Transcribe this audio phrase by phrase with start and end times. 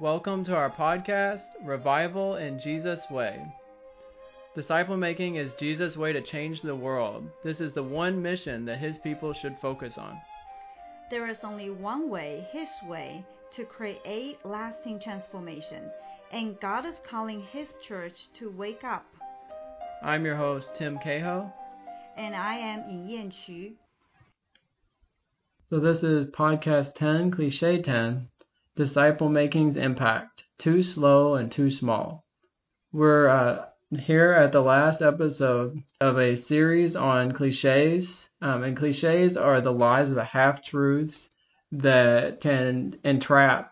[0.00, 3.38] Welcome to our podcast, Revival in Jesus' Way.
[4.56, 7.28] Disciple making is Jesus' way to change the world.
[7.44, 10.18] This is the one mission that his people should focus on.
[11.10, 13.22] There is only one way, His way,
[13.54, 15.90] to create lasting transformation,
[16.32, 19.04] and God is calling His church to wake up.
[20.02, 21.52] I'm your host, Tim Cahoe.
[22.16, 23.72] And I am Yin Yan Qu.
[25.68, 28.29] So this is podcast 10, cliche 10,
[28.80, 32.24] Disciple Making's Impact, Too Slow and Too Small.
[32.94, 39.36] We're uh, here at the last episode of a series on cliches, um, and cliches
[39.36, 41.28] are the lies of the half truths
[41.70, 43.70] that can entrap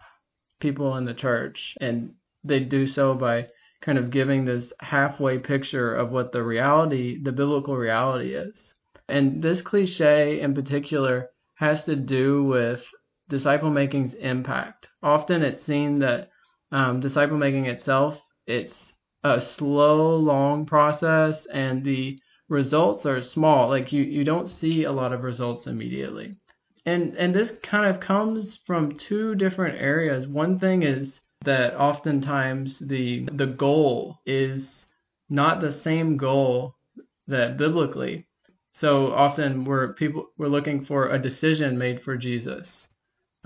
[0.60, 2.12] people in the church, and
[2.44, 3.46] they do so by
[3.80, 8.74] kind of giving this halfway picture of what the reality, the biblical reality is.
[9.08, 12.84] And this cliche in particular has to do with
[13.28, 14.88] disciple making's impact.
[15.02, 16.28] Often it's seen that
[16.72, 18.92] um, disciple making itself, it's
[19.24, 22.18] a slow, long process, and the
[22.48, 23.68] results are small.
[23.68, 26.38] Like you, you don't see a lot of results immediately.
[26.86, 30.26] And and this kind of comes from two different areas.
[30.26, 34.86] One thing is that oftentimes the the goal is
[35.28, 36.76] not the same goal
[37.26, 38.26] that biblically.
[38.74, 42.87] So often we're people we're looking for a decision made for Jesus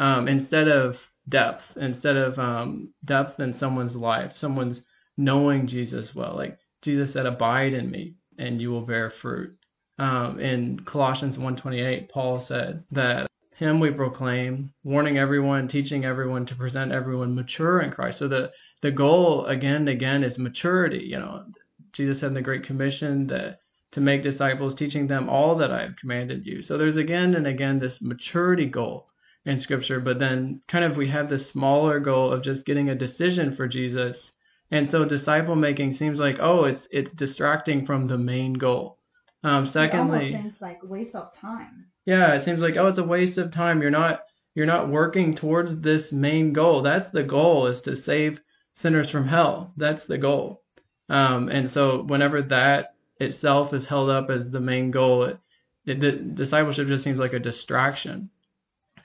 [0.03, 0.97] um, instead of
[1.29, 4.81] depth, instead of um, depth in someone's life, someone's
[5.17, 6.35] knowing Jesus well.
[6.35, 9.57] Like Jesus said, "Abide in me, and you will bear fruit."
[10.01, 16.57] Um, in Colossians 1:28, Paul said that him we proclaim, warning everyone, teaching everyone to
[16.57, 18.19] present everyone mature in Christ.
[18.19, 21.05] So the the goal again and again is maturity.
[21.05, 21.45] You know,
[21.93, 23.61] Jesus said in the Great Commission that
[23.93, 26.61] to make disciples, teaching them all that I have commanded you.
[26.61, 29.07] So there's again and again this maturity goal
[29.45, 32.95] in Scripture, but then kind of we have this smaller goal of just getting a
[32.95, 34.31] decision for Jesus.
[34.71, 38.99] And so disciple making seems like oh, it's it's distracting from the main goal.
[39.45, 41.87] Um, secondly, it almost seems like waste of time.
[42.07, 43.83] Yeah, it seems like oh, it's a waste of time.
[43.83, 44.23] You're not
[44.55, 46.83] you're not working towards this main goal.
[46.83, 48.39] That's the goal is to save
[48.75, 49.73] sinners from hell.
[49.77, 50.63] That's the goal.
[51.09, 55.39] Um, and so whenever that itself is held up as the main goal, it,
[55.87, 58.31] it, the discipleship just seems like a distraction.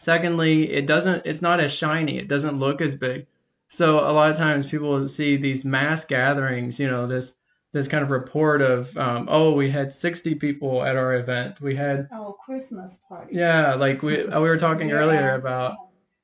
[0.07, 2.17] Secondly, it doesn't it's not as shiny.
[2.17, 3.27] It doesn't look as big.
[3.69, 7.33] So a lot of times people see these mass gatherings, you know, this
[7.73, 11.75] this kind of report of um, oh we had 60 people at our event we
[11.75, 14.95] had oh Christmas party yeah like we we were talking yeah.
[14.95, 15.75] earlier about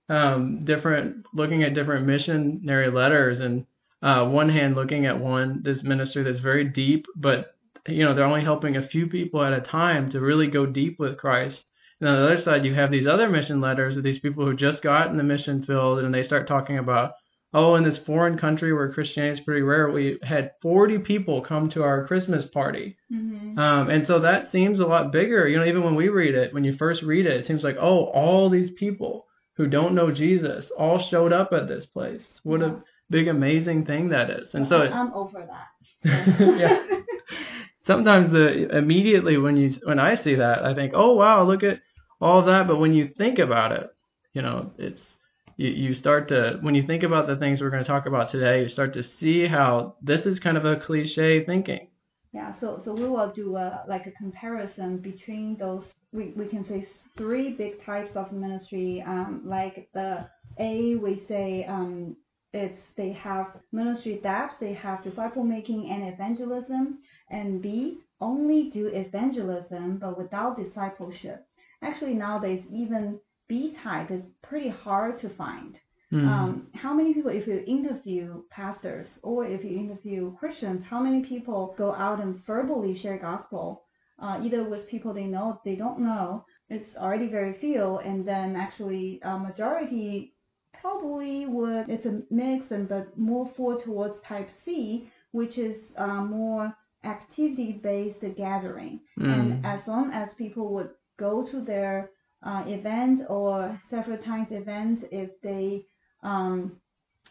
[0.07, 3.65] um, different looking at different missionary letters and
[4.01, 7.55] uh, one hand looking at one this ministry that's very deep but
[7.87, 10.97] you know they're only helping a few people at a time to really go deep
[10.97, 11.65] with Christ
[12.05, 14.83] on the other side you have these other mission letters of these people who just
[14.83, 17.13] got in the mission field and they start talking about
[17.53, 21.69] oh, in this foreign country where Christianity is pretty rare, we had 40 people come
[21.69, 22.97] to our Christmas party.
[23.11, 23.59] Mm-hmm.
[23.59, 25.47] Um, and so that seems a lot bigger.
[25.47, 27.77] You know, even when we read it, when you first read it, it seems like,
[27.79, 32.23] oh, all these people who don't know Jesus all showed up at this place.
[32.41, 32.67] What yeah.
[32.67, 32.75] a
[33.09, 34.53] big, amazing thing that is.
[34.55, 36.39] And so it, I'm over that.
[36.57, 36.83] yeah.
[37.85, 41.81] Sometimes the immediately when you when I see that, I think, oh wow, look at
[42.23, 42.67] all that.
[42.67, 43.93] But when you think about it,
[44.33, 45.15] you know, it's
[45.57, 48.29] you, you start to when you think about the things we're going to talk about
[48.29, 51.87] today you start to see how this is kind of a cliche thinking
[52.31, 56.67] yeah so so we will do a like a comparison between those we, we can
[56.67, 62.15] say three big types of ministry um, like the a we say um,
[62.53, 68.87] it's they have ministry depth they have disciple making and evangelism and b only do
[68.87, 71.45] evangelism but without discipleship
[71.83, 75.79] actually nowadays even B type is pretty hard to find.
[76.11, 76.27] Mm.
[76.27, 81.25] Um, how many people, if you interview pastors or if you interview Christians, how many
[81.25, 83.83] people go out and verbally share gospel,
[84.19, 86.45] uh, either with people they know, they don't know?
[86.69, 90.35] It's already very few, and then actually a majority
[90.79, 91.89] probably would.
[91.89, 98.23] It's a mix, and but more fall towards type C, which is uh, more activity-based
[98.37, 98.99] gathering.
[99.19, 99.33] Mm.
[99.33, 102.11] And as long as people would go to their
[102.43, 105.85] uh, event or several times event, if they
[106.23, 106.79] um,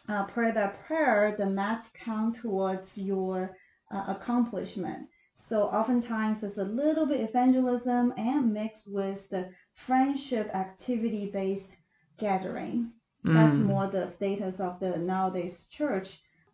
[0.09, 3.55] uh, pray that prayer, then that count towards your
[3.93, 5.07] uh, accomplishment.
[5.49, 9.49] So oftentimes it's a little bit evangelism and mixed with the
[9.85, 11.69] friendship activity based
[12.17, 12.91] gathering.
[13.25, 13.33] Mm.
[13.33, 16.07] That's more the status of the nowadays church.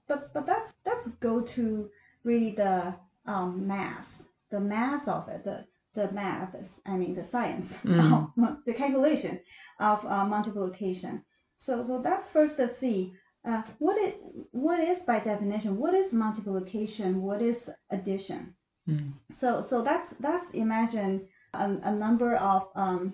[0.08, 1.90] But but that's that's go to
[2.24, 2.96] really the
[3.26, 4.06] um, mass,
[4.52, 5.66] the mass of it, the
[5.96, 6.56] the math,
[6.86, 8.58] I mean the science, mm.
[8.66, 9.40] the calculation
[9.80, 11.24] of uh, multiplication.
[11.58, 13.14] So, so that's first the C.
[13.48, 14.14] Uh, what is
[14.52, 15.78] what is by definition?
[15.78, 17.22] What is multiplication?
[17.22, 17.58] What is
[17.90, 18.54] addition?
[18.88, 19.14] Mm.
[19.40, 23.14] So so that's that's imagine a, a number of um,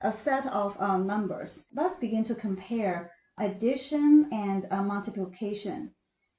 [0.00, 1.50] a set of um, numbers.
[1.74, 5.90] Let's begin to compare addition and uh, multiplication.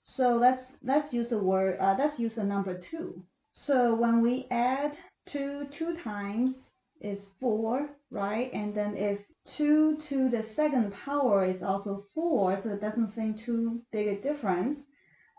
[0.05, 3.23] So let's let's use the word uh, let's use the number two.
[3.53, 4.93] So when we add
[5.31, 6.55] two two times
[7.01, 8.51] is four, right?
[8.53, 9.19] And then if
[9.57, 14.21] two to the second power is also four, so it doesn't seem too big a
[14.21, 14.79] difference.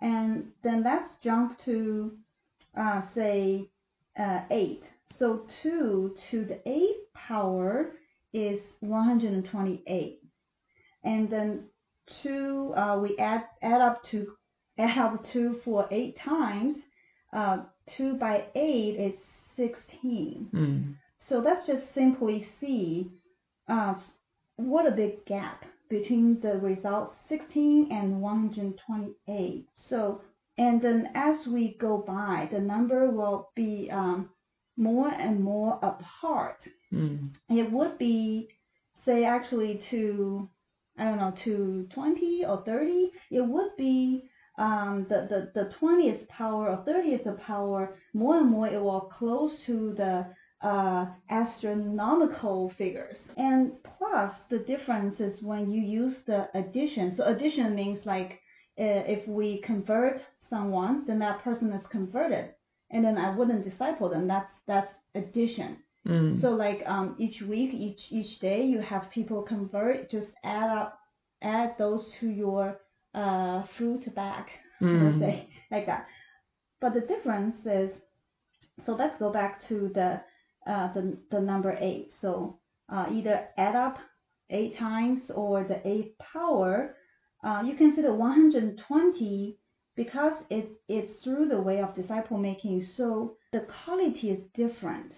[0.00, 2.12] And then let's jump to
[2.79, 3.71] uh, say
[4.19, 4.83] uh, eight.
[5.19, 7.93] So two to the eighth power
[8.33, 10.21] is 128.
[11.05, 11.65] And then
[12.23, 14.33] two, uh, we add add up to
[14.79, 16.77] add up two for eight times.
[17.33, 17.65] Uh,
[17.97, 19.15] two by eight is
[19.56, 20.49] 16.
[20.53, 20.94] Mm.
[21.29, 23.11] So let's just simply see
[23.69, 23.94] uh,
[24.56, 29.67] what a big gap between the results 16 and 128.
[29.88, 30.20] So
[30.58, 34.31] and then as we go by, the number will be um,
[34.76, 36.61] more and more apart.
[36.93, 37.31] Mm.
[37.50, 38.49] It would be
[39.05, 40.49] say actually to
[40.99, 43.11] I don't know to 20 or 30.
[43.31, 48.67] It would be um, the, the, the 20th power or 30th power, more and more
[48.67, 50.26] it will close to the
[50.67, 53.19] uh, astronomical figures.
[53.37, 57.14] And plus, the difference is when you use the addition.
[57.17, 58.41] So addition means like
[58.79, 62.50] uh, if we convert someone, then that person is converted,
[62.91, 64.26] and then I wouldn't disciple them.
[64.26, 65.79] That's that's addition.
[66.06, 66.41] Mm.
[66.41, 70.11] So like um, each week, each each day, you have people convert.
[70.11, 70.99] Just add up,
[71.43, 72.79] add those to your
[73.17, 74.45] uh, fruit bag,
[74.83, 75.19] Mm.
[75.21, 76.07] say like that.
[76.81, 77.91] But the difference is,
[78.85, 80.21] so let's go back to the
[80.67, 82.11] uh, the the number eight.
[82.21, 82.61] So
[82.93, 83.99] uh, either add up
[84.51, 86.97] eight times or the eighth power.
[87.45, 89.59] Uh, you can see the 120
[89.97, 92.83] because it it's through the way of disciple making.
[92.97, 95.12] So the quality is different.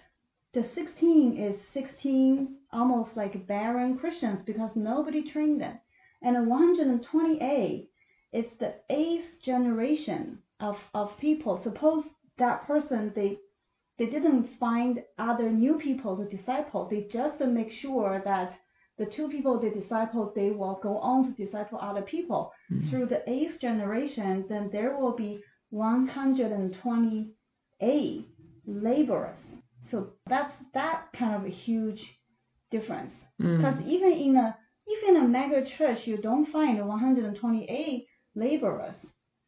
[0.54, 5.78] The 16 is 16 almost like barren Christians because nobody trained them.
[6.22, 7.87] And the 128
[8.32, 11.60] it's the eighth generation of, of people.
[11.64, 12.04] Suppose
[12.38, 13.38] that person they
[13.98, 16.88] they didn't find other new people to disciple.
[16.90, 18.52] They just make sure that
[18.98, 22.52] the two people they disciple they will go on to disciple other people.
[22.72, 22.90] Mm.
[22.90, 25.40] Through the eighth generation, then there will be
[25.70, 28.26] 128
[28.66, 29.38] laborers.
[29.90, 32.02] So that's that kind of a huge
[32.70, 33.12] difference.
[33.38, 33.86] Because Mm.
[33.86, 34.56] even in a
[34.88, 38.06] even in a mega church, you don't find 128
[38.38, 38.94] laborers.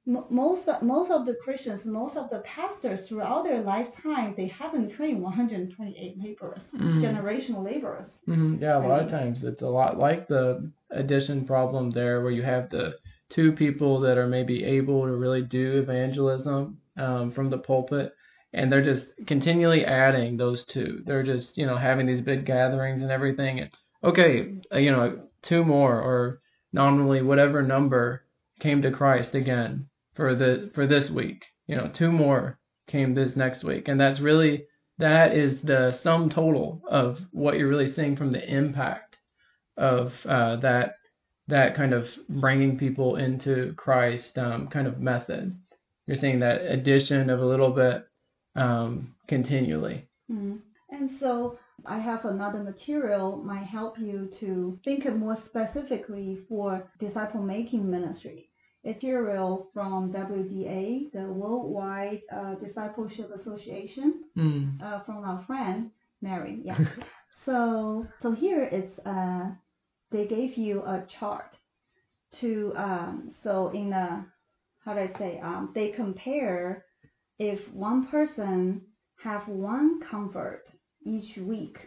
[0.06, 4.90] Most of, most of the Christians, most of the pastors throughout their lifetime, they haven't
[4.92, 7.00] trained 128 laborers, Mm.
[7.02, 8.06] generational laborers.
[8.26, 8.60] Mhm.
[8.60, 12.32] Yeah, a I lot of times it's a lot like the addition problem there, where
[12.32, 12.96] you have the
[13.28, 18.12] two people that are maybe able to really do evangelism um, from the pulpit,
[18.52, 21.02] and they're just continually adding those two.
[21.06, 23.60] They're just you know having these big gatherings and everything.
[23.60, 23.70] And
[24.02, 26.40] okay, uh, you know, two more or
[26.72, 28.24] nominally whatever number
[28.60, 31.44] came to Christ again for the for this week.
[31.66, 34.66] You know, two more came this next week, and that's really
[34.98, 39.16] that is the sum total of what you're really seeing from the impact
[39.76, 40.94] of uh, that
[41.48, 45.54] that kind of bringing people into Christ um, kind of method.
[46.06, 48.04] You're seeing that addition of a little bit
[48.56, 50.06] um, continually.
[50.30, 50.60] Mm.
[50.90, 57.42] And so I have another material might help you to think more specifically for disciple
[57.42, 58.49] making ministry.
[58.84, 64.82] Material from WDA, the Worldwide uh, Discipleship Association, Mm.
[64.82, 65.90] uh, from our friend
[66.22, 66.60] Mary.
[66.64, 66.78] Yeah.
[67.46, 69.50] so so here it's uh
[70.10, 71.56] they gave you a chart
[72.40, 74.26] to um so in a
[74.84, 76.84] how do I say um they compare
[77.38, 78.82] if one person
[79.22, 80.66] have one convert
[81.04, 81.78] each week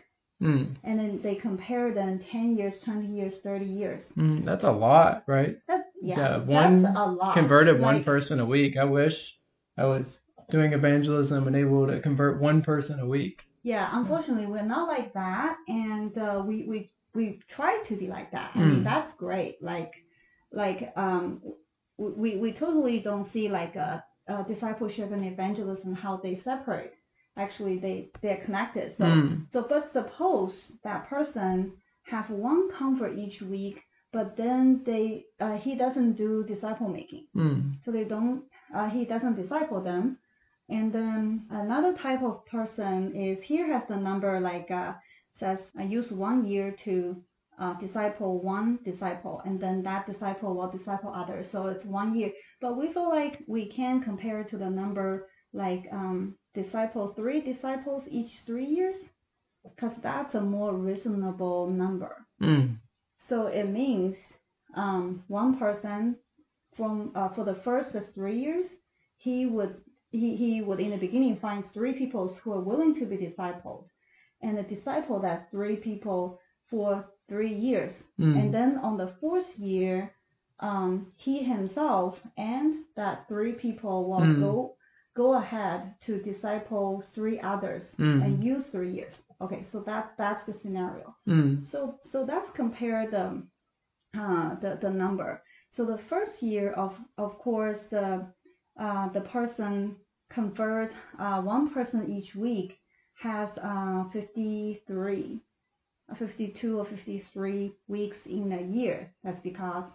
[0.43, 0.75] Mm.
[0.83, 4.43] and then they compare them 10 years 20 years 30 years Mm.
[4.45, 5.55] That's a lot, right?
[5.69, 8.75] that yeah, Yeah, that's one a lot Converted one person a week.
[8.77, 9.15] I wish
[9.77, 10.05] I was
[10.51, 13.37] doing evangelism and able to convert one person a week.
[13.63, 18.29] Yeah, unfortunately, we're not like that, and uh, we we we try to be like
[18.31, 18.51] that.
[18.55, 18.69] I Mm.
[18.71, 19.53] mean, that's great.
[19.63, 19.93] Like,
[20.51, 21.41] like um,
[21.97, 26.93] we we totally don't see like a, a discipleship and evangelism how they separate.
[27.37, 28.95] Actually, they they're connected.
[28.97, 29.47] So Mm.
[29.51, 31.73] so, but suppose that person
[32.03, 37.77] have one convert each week, but then they uh, he doesn't do disciple making Mm.
[37.83, 40.17] so they don't uh, he doesn't disciple them
[40.69, 44.93] and then another type of person is here has the number like uh,
[45.39, 47.23] says I use one year to
[47.59, 51.47] uh, disciple one disciple, and then that disciple will disciple others.
[51.51, 52.31] So it's one year.
[52.61, 57.41] But we feel like we can compare it to the number like um, disciple three
[57.41, 58.95] disciples each three years,
[59.63, 62.25] because that's a more reasonable number.
[62.41, 62.77] Mm.
[63.29, 64.15] So it means
[64.75, 66.17] um, one person
[66.75, 68.65] from uh, for the first three years,
[69.17, 69.75] he would
[70.11, 73.85] he, he would in the beginning find three people who are willing to be discipled,
[74.41, 78.35] and the disciple that three people for three years, Mm.
[78.39, 80.11] and then on the fourth year,
[80.59, 84.39] um, he himself and that three people will Mm.
[84.39, 84.75] go
[85.15, 88.23] go ahead to disciple three others Mm.
[88.25, 89.13] and use three years.
[89.41, 91.15] Okay, so that that's the scenario.
[91.27, 91.69] Mm.
[91.71, 93.43] So so let's compare the
[94.17, 95.41] uh, the the number.
[95.71, 98.25] So the first year of of course the
[98.79, 99.95] uh, the person
[100.29, 102.79] convert uh, one person each week
[103.15, 105.41] has uh, 53,
[106.11, 109.13] uh, 52 or 53 weeks in a year.
[109.23, 109.85] That's because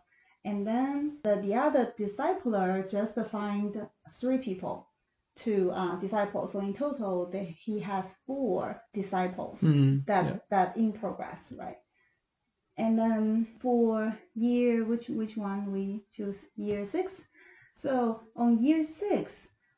[0.44, 3.88] and then the, the other discipler just find
[4.20, 4.87] three people
[5.44, 6.48] to uh, disciple.
[6.52, 10.04] So in total, the, he has four disciples Mm.
[10.06, 10.38] that Yeah.
[10.50, 11.78] that in progress, right?
[12.78, 16.36] And then for year, which which one we choose?
[16.56, 17.12] Year six.
[17.82, 19.30] So on year six,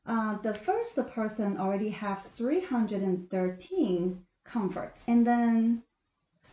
[0.05, 5.83] uh, the first person already have 313 comforts, and then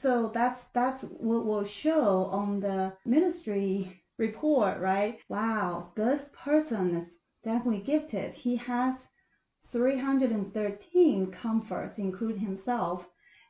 [0.02, 5.18] so that's that's what will show on the ministry report, right?
[5.28, 7.08] Wow, this person is
[7.48, 8.34] definitely gifted.
[8.34, 8.94] He has
[9.72, 13.04] 313 comforts, include himself,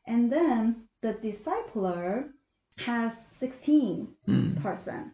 [0.06, 2.30] and then the discipler
[2.76, 4.62] has 16 Mm.
[4.62, 5.12] person.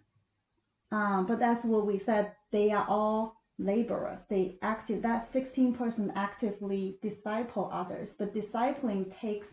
[0.91, 2.33] Um, but that's what we said.
[2.53, 4.21] They are all laborers.
[4.29, 8.09] They active that 16 person actively disciple others.
[8.19, 9.47] But discipling takes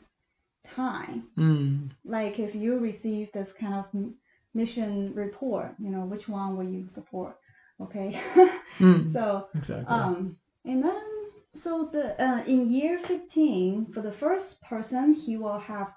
[0.75, 1.27] time.
[1.37, 1.89] Mm.
[2.05, 3.85] Like if you receive this kind of
[4.53, 7.37] mission report, you know which one will you support?
[7.83, 8.19] Okay.
[8.79, 9.11] Mm.
[9.13, 9.85] so Exactly.
[9.85, 11.01] um, and then
[11.61, 15.93] so the uh, in year 15 for the first person he will have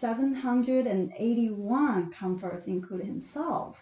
[0.00, 3.76] 781 comforts including himself.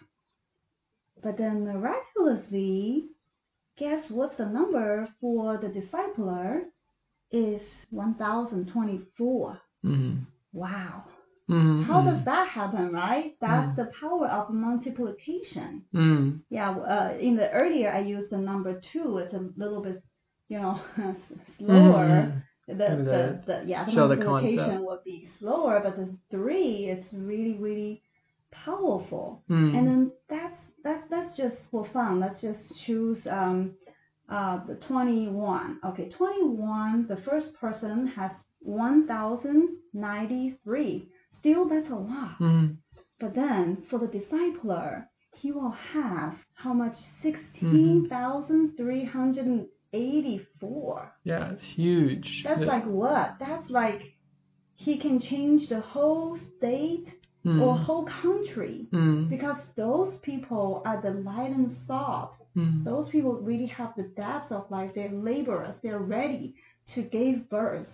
[1.22, 3.08] But then miraculously,
[3.76, 6.62] guess what's the number for the discipler
[7.30, 7.60] is
[7.90, 9.60] 1024.
[9.84, 10.20] Mm.
[10.52, 11.04] Wow.
[11.48, 11.84] Mm.
[11.84, 13.36] How does that happen, right?
[13.40, 13.76] That's Mm.
[13.76, 15.84] the power of multiplication.
[15.94, 16.40] Mm.
[16.50, 19.18] Yeah, uh, in the earlier I used the number two.
[19.18, 20.02] It's a little bit,
[20.48, 20.80] you know,
[21.58, 22.08] slower.
[22.08, 22.42] Mm.
[22.68, 24.84] The, the, the- the yeah the show the multiplication concept.
[24.86, 28.02] will be slower, but the three it's really really
[28.50, 29.44] powerful.
[29.48, 29.76] Mm.
[29.78, 32.18] And then that's that that's just for fun.
[32.18, 33.76] Let's just choose um
[34.28, 35.78] uh the 21.
[35.90, 37.06] Okay, 21.
[37.06, 41.08] The first person has 1,093.
[41.38, 42.38] Still, that's a lot.
[42.40, 42.76] Mm.
[43.20, 46.96] But then for the discipler, he will have how much?
[47.24, 48.04] Mm-hmm.
[49.92, 51.12] 16,384.
[51.24, 52.42] Yeah, it's huge.
[52.44, 53.36] That's The- like what?
[53.38, 54.02] That's like
[54.74, 57.08] he can change the whole state
[57.44, 57.60] Mm.
[57.62, 59.28] or whole country Mm.
[59.30, 62.32] because those people are the light and salt.
[62.56, 62.82] Mm.
[62.84, 64.90] Those people really have the depth of life.
[64.94, 65.76] They're laborers.
[65.80, 66.56] They're ready
[66.94, 67.86] to give birth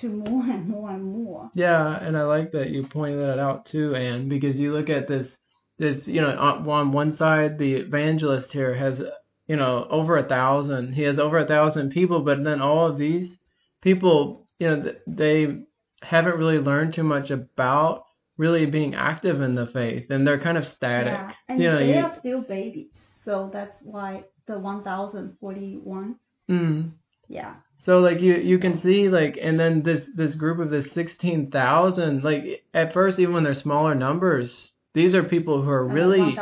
[0.00, 1.50] to more and more and more.
[1.54, 5.08] Yeah, and I like that you pointed that out too, Anne, because you look at
[5.08, 5.36] this,
[5.78, 9.02] this, you know, on, on one side, the evangelist here has,
[9.46, 10.94] you know, over a thousand.
[10.94, 13.36] He has over a thousand people, but then all of these
[13.82, 15.58] people, you know, they
[16.02, 18.04] haven't really learned too much about
[18.36, 21.12] really being active in the faith, and they're kind of static.
[21.12, 22.90] Yeah, and you know, they you, are still babies,
[23.24, 26.16] so that's why the 1041.
[26.50, 26.92] mm,
[27.28, 27.54] Yeah,
[27.86, 31.50] So like you you can see like and then this this group of this sixteen
[31.50, 36.38] thousand like at first even when they're smaller numbers these are people who are really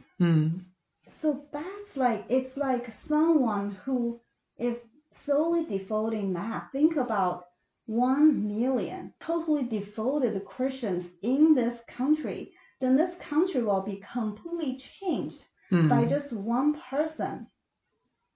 [1.21, 4.19] So that's like, it's like someone who
[4.57, 4.77] is
[5.25, 6.71] solely devoting math.
[6.71, 7.45] Think about
[7.87, 12.51] 1 million totally devoted Christians in this country.
[12.81, 15.89] Then this country will be completely changed Mm.
[15.89, 17.45] by just one person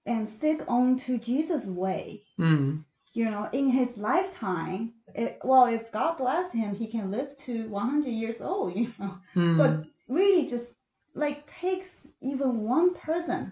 [0.05, 2.23] and stick on to Jesus' way.
[2.37, 2.83] Mm.
[3.13, 7.67] You know, in his lifetime, it, well, if God bless him, he can live to
[7.69, 9.15] 100 years old, you know.
[9.35, 9.57] Mm.
[9.57, 10.65] But really just
[11.15, 11.89] like takes
[12.21, 13.51] even one person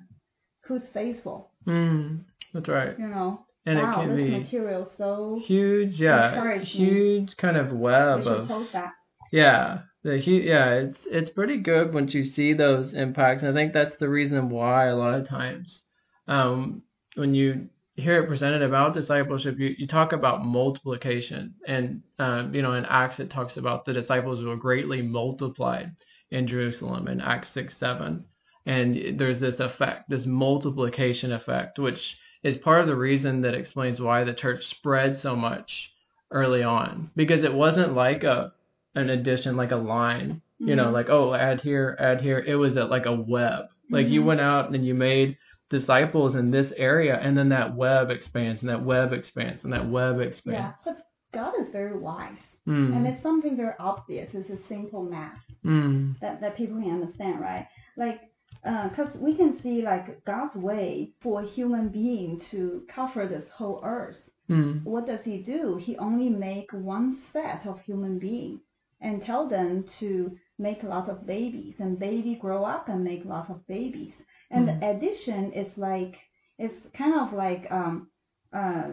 [0.65, 2.25] who's faithful, Mm.
[2.53, 2.97] That's right.
[2.97, 3.45] you know.
[3.65, 8.47] And wow, it can this be material so huge, yeah, huge kind of web of
[8.47, 8.93] post that.
[9.31, 13.43] Yeah, the hu- yeah, it's it's pretty good once you see those impacts.
[13.43, 15.81] And I think that's the reason why a lot of times,
[16.27, 16.83] um,
[17.15, 22.61] when you hear it presented about discipleship, you, you talk about multiplication, and um, you
[22.61, 25.91] know, in Acts it talks about the disciples were greatly multiplied
[26.31, 28.25] in Jerusalem in Acts six seven,
[28.69, 33.99] and there's this effect, this multiplication effect, which is part of the reason that explains
[33.99, 35.91] why the church spread so much
[36.31, 38.53] early on, because it wasn't like a
[38.95, 40.93] an addition like a line you know Mhm.
[40.93, 44.25] like oh add here add here it was a, like a web like you Mhm.
[44.25, 45.37] went out and you made
[45.69, 49.87] disciples in this area and then that web expands and that web expands and that
[49.87, 50.59] web expands.
[50.59, 50.97] Yeah, but
[51.31, 52.95] God is very wise, mm.
[52.95, 54.29] and it's something very obvious.
[54.33, 56.19] It's a simple math Mm.
[56.19, 57.67] that that people can understand, right?
[57.95, 58.28] Like,
[58.63, 63.81] because we can see like God's way for a human being to cover this whole
[63.83, 64.17] earth.
[64.49, 64.83] Mm.
[64.83, 65.77] what does he do?
[65.77, 68.61] He only make one set of human being
[68.99, 73.49] and tell them to make lots of babies and baby grow up and make lots
[73.51, 74.13] of babies.
[74.49, 74.79] And Mm.
[74.79, 76.15] the addition is like
[76.57, 78.09] it's kind of like um
[78.51, 78.85] uh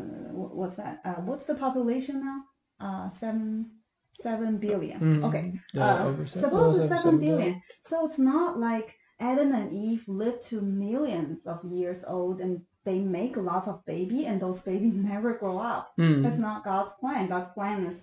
[0.60, 1.00] what's that?
[1.06, 2.38] Uh, what's the population now?
[2.86, 3.70] Uh seven
[4.22, 5.00] seven billion.
[5.00, 5.24] Mm.
[5.28, 5.44] Okay.
[5.72, 7.38] Yeah, Uh, over se- suppose well, seven seven billion.
[7.38, 7.62] billion.
[7.88, 8.88] So it's not like
[9.20, 14.26] Adam and Eve lived to millions of years old and they make lots of baby
[14.26, 15.92] and those babies never grow up.
[15.96, 16.38] That's Mm.
[16.38, 17.28] not God's plan.
[17.28, 17.96] God's plan is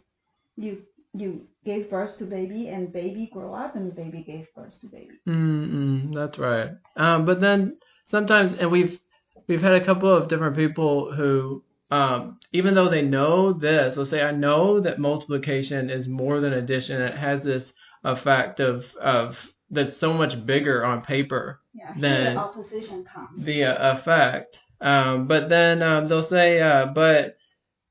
[0.58, 4.88] you you gave birth to baby and baby grow up and baby gave birth to
[4.88, 5.19] baby.
[5.28, 6.71] Mm, mm, that's right.
[6.97, 8.99] Um, but then sometimes, and we've
[9.47, 14.10] we've had a couple of different people who, um, even though they know this, let's
[14.10, 17.02] say I know that multiplication is more than addition.
[17.02, 17.71] It has this
[18.04, 19.38] effect of of
[19.73, 21.93] that's so much bigger on paper Yeah.
[21.99, 23.05] Then- the
[23.38, 24.59] the uh, effect.
[24.81, 27.38] Um, but then um, they'll say, uh, but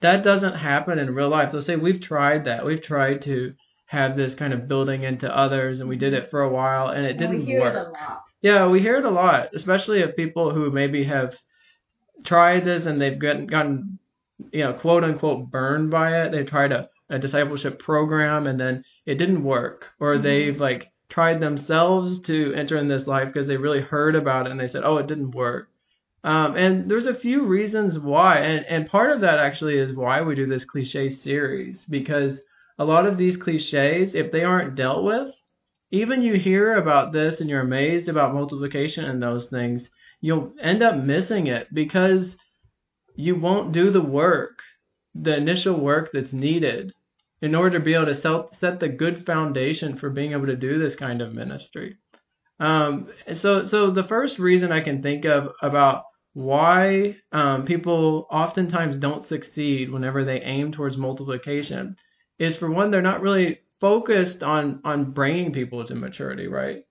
[0.00, 1.52] that doesn't happen in real life.
[1.52, 2.64] They'll say, we've tried that.
[2.66, 3.54] We've tried to
[3.86, 7.04] have this kind of building into others, and we did it for a while, and
[7.06, 7.74] it And didn't we work.
[7.74, 8.22] it a lot.
[8.42, 11.34] Yeah, we hear it a lot, especially of people who maybe have
[12.24, 13.98] tried this and they've gotten, gotten
[14.52, 16.32] you know, quote unquote, burned by it.
[16.32, 20.22] They tried a, a discipleship program and then it didn't work, or Mhm.
[20.22, 24.50] they've like tried themselves to enter in this life because they really heard about it
[24.50, 25.68] and they said, oh, it didn't work.
[26.24, 30.22] Um, and there's a few reasons why, and, and part of that actually is why
[30.22, 32.40] we do this cliche series because
[32.78, 35.34] a lot of these cliches, if they aren't dealt with,
[35.90, 39.90] even you hear about this and you're amazed about multiplication and those things,
[40.22, 42.36] you'll end up missing it because
[43.16, 44.60] you won't do the work,
[45.14, 46.94] the initial work that's needed
[47.42, 50.78] in order to be able to set, the good foundation for being able to do
[50.78, 51.96] this kind of ministry.
[52.60, 58.96] Um, so, so the first reason I can think of about why um, people oftentimes
[58.96, 61.96] don't succeed whenever they aim towards multiplication
[62.38, 66.84] is for one, they're not really focused on on bringing people to maturity, right?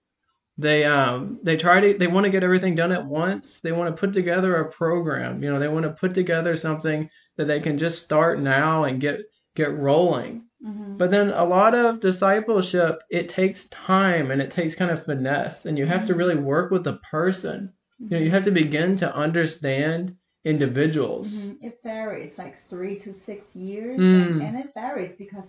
[0.58, 3.60] They um they try to they want to get everything done at once.
[3.64, 5.42] They want to put together a program.
[5.42, 9.02] You know, they want to put together something that they can just start now and
[9.02, 9.22] get
[9.56, 10.46] get rolling.
[10.64, 15.04] hmm But then a lot of discipleship, it takes time and it takes kind of
[15.06, 17.74] finesse, and you have to really work with the person.
[18.00, 21.30] You know, you have to begin to understand individuals.
[21.30, 24.32] hmm It varies like three to six years, Mm.
[24.34, 25.46] and, and it varies because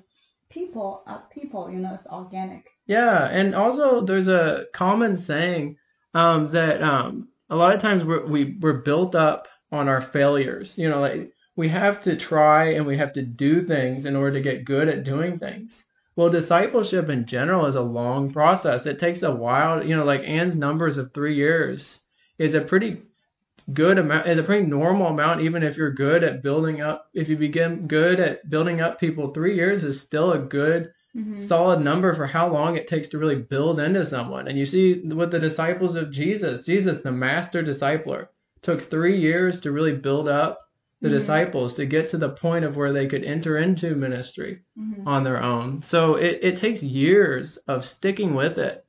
[0.51, 1.71] people are people.
[1.71, 2.65] You know, it's organic.
[2.87, 5.77] Yeah, and also there's a common saying
[6.15, 10.75] um, that um, a lot of times we're, we we're built up on our failures.
[10.77, 14.33] You know, like we have to try and we have to do things in order
[14.33, 15.73] to get good at doing things.
[16.17, 18.85] Well, discipleship in general is a long process.
[18.87, 19.85] It takes a while.
[19.85, 22.01] You know, like Anne's numbers of three years
[22.39, 23.03] is a pretty
[23.73, 24.27] good amount.
[24.27, 27.07] Is a pretty normal amount, even if you're good at building up.
[27.15, 31.43] If you begin good at building up people, three years is still a good Mhm.
[31.43, 34.49] solid number for how long it takes to really build into someone.
[34.49, 38.29] And you see with the disciples of Jesus, Jesus, the master discipler,
[38.63, 40.59] took three years to really build up
[41.03, 41.19] the Mhm.
[41.19, 45.07] disciples to get to the point of where they could enter into ministry Mhm.
[45.07, 45.83] on their own.
[45.83, 48.83] So it, it takes years of sticking with it.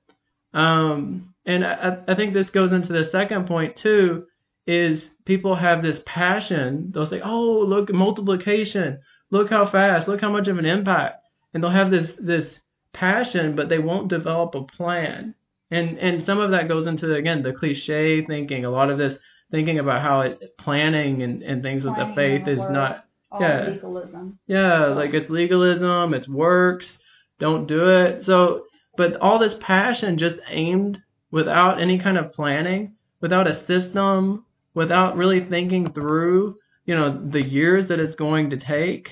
[0.53, 4.25] Um, and I, I think this goes into the second point too,
[4.67, 6.91] is people have this passion.
[6.93, 8.99] They'll say, "Oh, look, multiplication!
[9.31, 10.07] Look how fast!
[10.07, 11.15] Look how much of an impact!"
[11.53, 12.59] And they'll have this this
[12.93, 15.33] passion, but they won't develop a plan.
[15.71, 18.63] And and some of that goes into again the cliche thinking.
[18.63, 19.17] A lot of this
[19.53, 23.05] thinking about how it planning and, and things with the faith the is not
[23.39, 23.67] yeah.
[23.67, 24.39] legalism.
[24.47, 26.97] yeah, like it's legalism, it's works,
[27.37, 28.23] don't do it.
[28.23, 28.65] So,
[28.97, 35.17] but all this passion just aimed without any kind of planning, without a system, without
[35.17, 36.55] really thinking through,
[36.87, 39.11] you know, the years that it's going to take,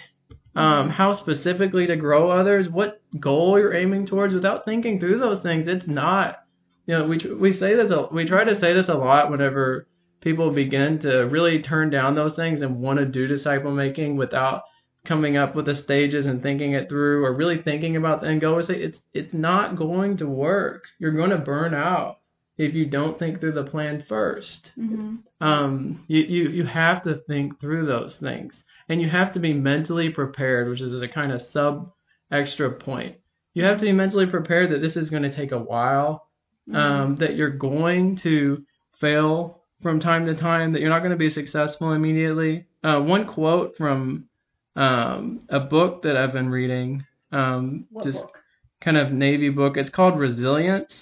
[0.56, 5.42] um, how specifically to grow others, what goal you're aiming towards, without thinking through those
[5.44, 6.40] things, it's not.
[6.88, 9.88] You know, we we say this, a, we try to say this a lot whenever
[10.22, 14.64] people begin to really turn down those things and want to do disciple making without
[15.06, 18.42] coming up with the stages and thinking it through or really thinking about the end
[18.42, 18.60] goal.
[18.60, 20.86] It's it's not going to work.
[21.00, 22.20] You're going to burn out
[22.58, 24.72] if you don't think through the plan first.
[24.76, 29.40] hmm Um, you, you you have to think through those things, and you have to
[29.40, 31.92] be mentally prepared, which is a kind of sub
[32.30, 33.16] extra point.
[33.54, 36.28] You have to be mentally prepared that this is going to take a while,
[36.74, 38.64] um, that you're going to
[39.00, 42.66] fail from time to time, that you're not going to be successful immediately.
[42.84, 44.28] Uh, one quote from
[44.76, 48.38] um, a book that I've been reading, um, just book?
[48.80, 49.78] kind of Navy book.
[49.78, 50.94] It's called Resilience,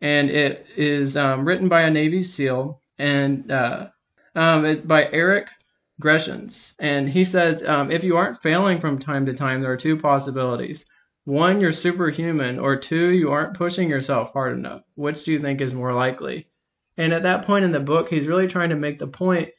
[0.00, 3.88] and it is um, written by a Navy SEAL, and uh,
[4.34, 5.46] um, it's by Eric
[6.00, 6.52] Greitens.
[6.78, 9.98] And he says, um, if you aren't failing from time to time, there are two
[9.98, 10.78] possibilities.
[11.24, 14.82] One, you're superhuman, or two, you aren't pushing yourself hard enough.
[14.94, 16.46] Which do you think is more likely?
[16.98, 19.50] And at that point in the book, he's really trying to make the point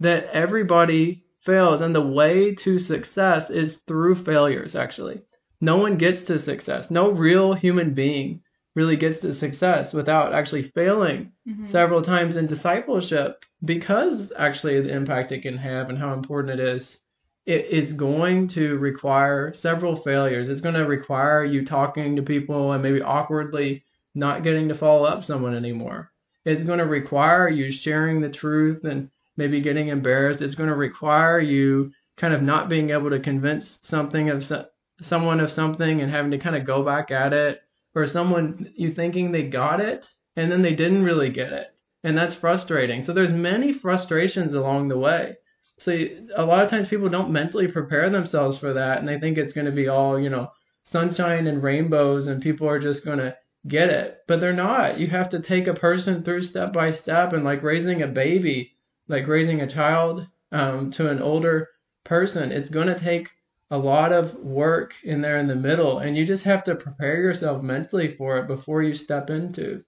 [0.00, 5.20] that everybody fails, and the way to success is through failures, actually.
[5.60, 6.90] No one gets to success.
[6.90, 8.40] No real human being
[8.74, 11.68] really gets to success without actually failing Mhm.
[11.70, 16.62] several times in discipleship because actually the impact it can have and how important it
[16.62, 16.98] is.
[17.46, 20.48] It is going to require several failures.
[20.48, 25.04] It's going to require you talking to people and maybe awkwardly not getting to follow
[25.04, 26.10] up someone anymore.
[26.46, 30.40] It's going to require you sharing the truth and maybe getting embarrassed.
[30.40, 34.66] It's going to require you kind of not being able to convince something of so-
[35.02, 37.60] someone of something and having to kind of go back at it
[37.94, 40.06] or someone you thinking they got it
[40.36, 41.66] and then they didn't really get it.
[42.04, 43.02] And that's frustrating.
[43.02, 45.34] So there's many frustrations along the way.
[45.78, 49.18] So you- a lot of times people don't mentally prepare themselves for that and they
[49.18, 50.52] think it's going to be all you know
[50.92, 53.36] sunshine and rainbows and people are just going to
[53.68, 54.18] get it.
[54.26, 54.98] But they're not.
[54.98, 58.72] You have to take a person through step by step and like raising a baby
[59.08, 61.68] like raising a child um, to an older
[62.04, 63.28] person it's going to take
[63.70, 67.20] a lot of work in there in the middle and you just have to prepare
[67.20, 69.82] yourself mentally for it before you step into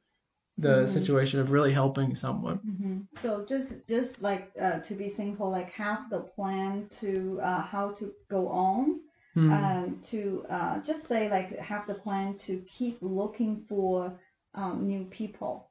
[0.57, 0.93] the Mhm.
[0.93, 2.59] situation of really helping someone.
[2.59, 7.63] Hmm So just just like uh, to be simple, like have the plan to uh,
[7.63, 9.01] how to go on,
[9.39, 9.53] Hmm.
[9.53, 14.13] um, to uh, just say like have the plan to keep looking for
[14.55, 15.71] um, new people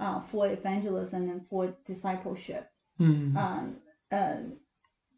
[0.00, 2.68] uh, for evangelism and for discipleship.
[2.98, 3.36] Hmm.
[3.36, 3.76] Um,
[4.12, 4.36] uh,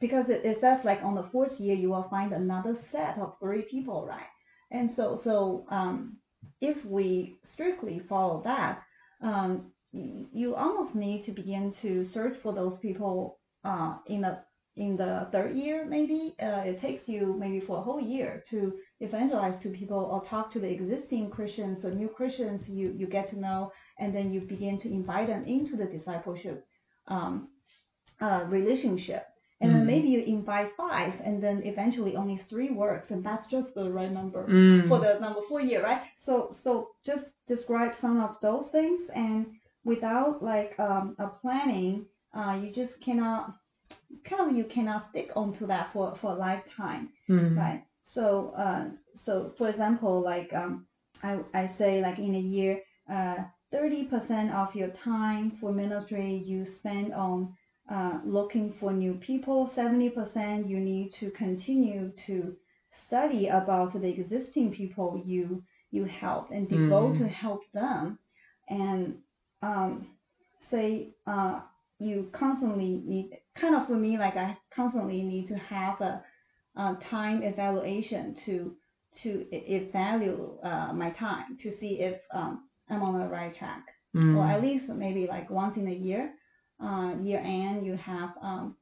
[0.00, 3.34] because it, it says like on the fourth year you will find another set of
[3.40, 4.26] three people, right?
[4.70, 6.18] And so so um,
[6.60, 8.82] if we strictly follow that,
[9.22, 14.38] um, you almost need to begin to search for those people uh, in the
[14.76, 18.72] in the third year maybe uh, it takes you maybe for a whole year to
[19.00, 23.28] evangelize to people or talk to the existing Christians or new Christians you you get
[23.30, 26.64] to know and then you begin to invite them into the discipleship
[27.08, 27.48] um,
[28.20, 29.24] uh, relationship
[29.60, 29.86] and then Mhm.
[29.86, 34.12] maybe you invite five and then eventually only three works and that's just the right
[34.12, 34.88] number Hmm.
[34.88, 36.02] for the number four year, right?
[36.24, 39.46] So so just describe some of those things, and
[39.84, 43.54] without like um, a planning, uh, you just cannot
[44.24, 47.56] kind of you cannot stick onto that for for a lifetime, Hmm.
[47.56, 47.82] right?
[48.02, 48.86] So uh,
[49.24, 50.86] so for example, like um,
[51.22, 53.36] I I say like in a year, uh,
[53.70, 57.54] thirty percent of your time for ministry you spend on
[57.90, 59.70] uh, looking for new people.
[59.74, 62.56] Seventy percent you need to continue to
[63.06, 67.18] study about the existing people you you help and devote Mhm.
[67.18, 68.18] to help them
[68.68, 69.14] and
[69.62, 70.06] um,
[70.70, 71.60] say uh,
[71.98, 76.22] you constantly need kind of for me like I constantly need to have a,
[76.76, 78.76] a time evaluation to
[79.22, 84.36] to evaluate uh, my time to see if um, I'm on the right track, Mm.
[84.36, 86.32] or at least maybe like once in a year,
[86.82, 88.76] uh, year end, you have um,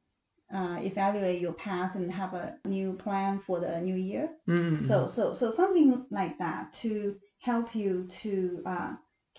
[0.55, 4.29] uh, evaluate your past and have a new plan for the new year.
[4.49, 4.87] Mm.
[4.89, 8.93] So so so something like that to help you to uh,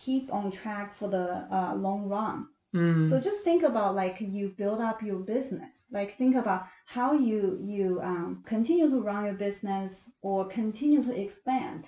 [0.04, 2.48] keep on track for the uh, long run.
[2.76, 3.10] Mm.
[3.10, 5.72] So just think about like you build up your business.
[5.92, 11.14] Like think about how you you um, continue to run your business or continue to
[11.16, 11.86] expand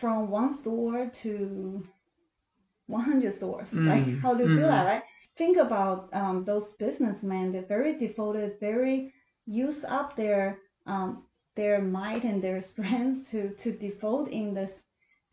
[0.00, 1.84] from one store to
[2.86, 3.68] 100 stores.
[3.72, 4.68] Like Mm, how do you do mm.
[4.68, 5.02] that, right?
[5.38, 7.52] Think about um, those businessmen.
[7.52, 9.12] They're very devoted, very
[9.46, 11.24] use up their um,
[11.56, 14.70] their might and their strength to to devote in this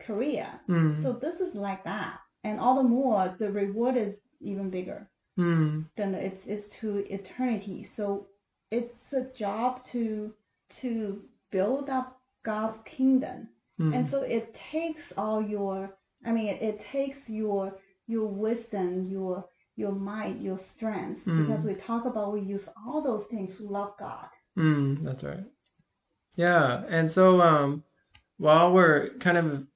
[0.01, 0.47] career.
[0.69, 1.01] Mm.
[1.03, 5.85] So this is like that, and all the more the reward is even bigger Mm.
[5.95, 7.87] then it's it's to eternity.
[7.95, 8.25] So
[8.71, 10.33] it's a job to
[10.81, 11.21] to
[11.51, 13.47] build up God's kingdom,
[13.79, 13.95] Mm.
[13.95, 15.95] and so it takes all your
[16.25, 19.45] I mean it, it takes your your wisdom, your
[19.75, 21.45] your might, your strength, Mm.
[21.45, 24.27] because we talk about we use all those things to love God.
[24.57, 25.45] Mm, that's right.
[26.35, 27.83] Yeah, and so um,
[28.37, 29.67] while we're kind of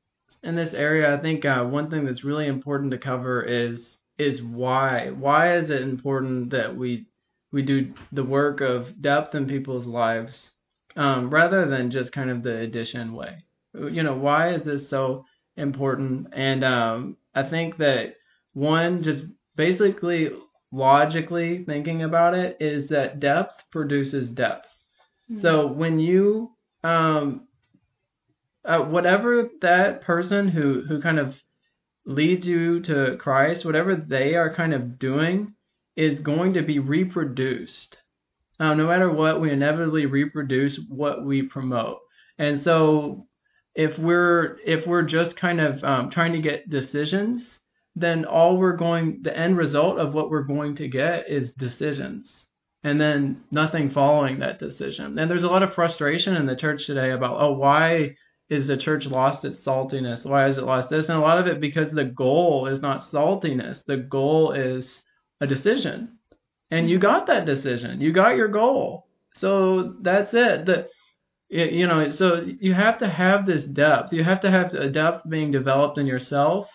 [0.44, 4.42] in this area, I think uh, one thing that's really important to cover is is
[4.42, 5.12] why.
[5.12, 7.06] Why is it important that we
[7.52, 10.52] we do the work of depth in people's lives
[10.96, 13.44] um, rather than just kind of the addition way?
[13.74, 15.26] You know, why is this so
[15.58, 16.28] important?
[16.34, 18.16] And um, I think that
[18.54, 20.32] one, just basically
[20.72, 24.68] logically thinking about it, is that depth produces depth.
[25.42, 26.52] So when you
[26.84, 27.48] um
[28.66, 31.36] uh, whatever that person who who kind of
[32.06, 35.54] leads you to Christ, whatever they are kind of doing
[35.96, 37.98] is going to be reproduced.
[38.60, 42.00] No matter what, we inevitably reproduce what we promote.
[42.38, 43.28] And so
[43.74, 47.60] if we're if we're just kind of um, trying to get decisions,
[47.96, 52.46] then all we're going the end result of what we're going to get is decisions
[52.84, 55.18] and then nothing following that decision.
[55.18, 58.16] And there's a lot of frustration in the church today about, oh, why
[58.52, 60.26] is the church lost its saltiness?
[60.26, 61.08] Why has it lost this?
[61.08, 63.82] And a lot of it because the goal is not saltiness.
[63.86, 65.02] The goal is
[65.40, 66.18] a decision.
[66.70, 68.02] And you got that decision.
[68.02, 69.08] You got your goal.
[69.36, 70.66] So that's it.
[70.66, 70.90] The
[71.50, 74.14] you know, so you have to have this depth.
[74.14, 76.70] You have to have a depth being developed in yourself,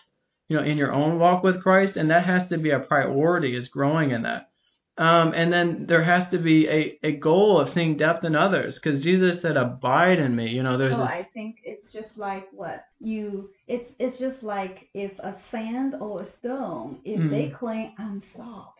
[0.49, 3.55] you know, in your own walk with Christ, and that has to be a priority.
[3.55, 4.49] Is growing in that.
[4.97, 8.75] Um, and then there has to be a, a goal of seeing depth in others
[8.75, 11.11] because Jesus said, "Abide in me." You know, there's So this.
[11.11, 16.21] I think it's just like what you it's it's just like if a sand or
[16.21, 17.29] a stone, if Mm.
[17.29, 18.73] they claim I'm salt,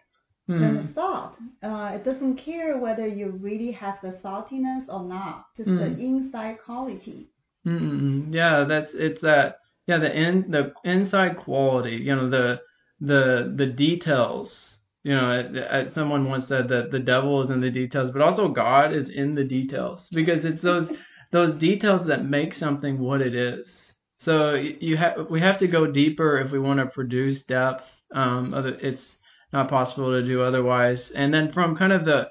[0.48, 0.60] Hmm.
[0.60, 1.36] then it's salt.
[1.64, 6.00] Uh, it doesn't care whether you really has the saltiness or not, just the Mm.
[6.00, 7.30] inside quality.
[7.66, 8.34] Mm-mm.
[8.34, 9.60] Yeah, that's it's that.
[9.88, 11.96] Yeah, the in the inside quality.
[11.98, 12.62] You know, the
[13.00, 14.67] the the details.
[15.08, 18.22] You know, uh, uh, someone once said that the devil is in the details, but
[18.22, 20.92] also God is in the details because it's those
[21.32, 23.94] those details that make something what it is.
[24.20, 27.86] So you have we have to go deeper if we want to produce depth.
[28.12, 29.16] Um, it's
[29.54, 31.10] not possible to do otherwise.
[31.12, 32.30] And then from kind of the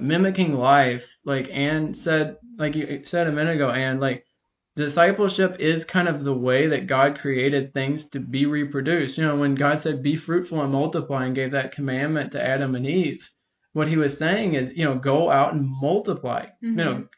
[0.00, 4.25] mimicking life, like Anne said, like you said a minute ago, Anne, like
[4.76, 9.18] discipleship is kind of the way that God created things to be reproduced.
[9.18, 12.74] You know, when God said, be fruitful and multiply and gave that commandment to Adam
[12.74, 13.20] and Eve,
[13.72, 16.46] what he was saying is, you know, go out and multiply.
[16.60, 17.08] You know,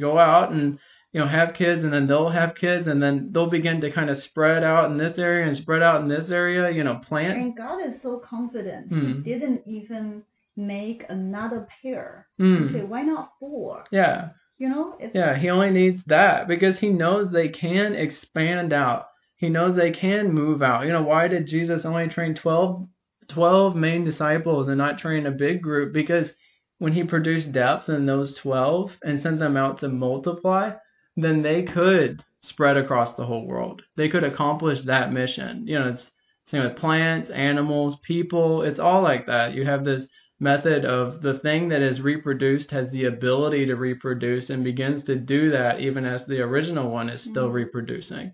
[0.00, 0.78] go out and,
[1.12, 4.10] you know, have kids and then they'll have kids and then they'll begin to kind
[4.10, 7.38] of spread out in this area and spread out in this area, you know, plant.
[7.38, 8.90] And God is so confident.
[8.90, 9.24] Mm.
[9.24, 10.22] He didn't even
[10.56, 12.28] make another pair.
[12.40, 12.88] Mm.
[12.88, 13.84] Why not four?
[13.90, 14.30] Yeah.
[14.58, 19.08] You know, Yeah, he only needs that because he knows they can expand out.
[19.36, 20.86] He knows they can move out.
[20.86, 22.88] You know, why did Jesus only train 12,
[23.28, 25.92] 12 main disciples and not train a big group?
[25.92, 26.30] Because
[26.78, 30.72] when he produced depth in those 12 and sent them out to multiply,
[31.16, 33.82] then they could spread across the whole world.
[33.96, 35.66] They could accomplish that mission.
[35.66, 36.10] You know, it's
[36.46, 38.62] same with plants, animals, people.
[38.62, 39.52] It's all like that.
[39.52, 40.06] You have this
[40.40, 45.16] method of the thing that is reproduced has the ability to reproduce and begins to
[45.16, 47.54] do that even as the original one is still Mhm.
[47.54, 48.32] reproducing.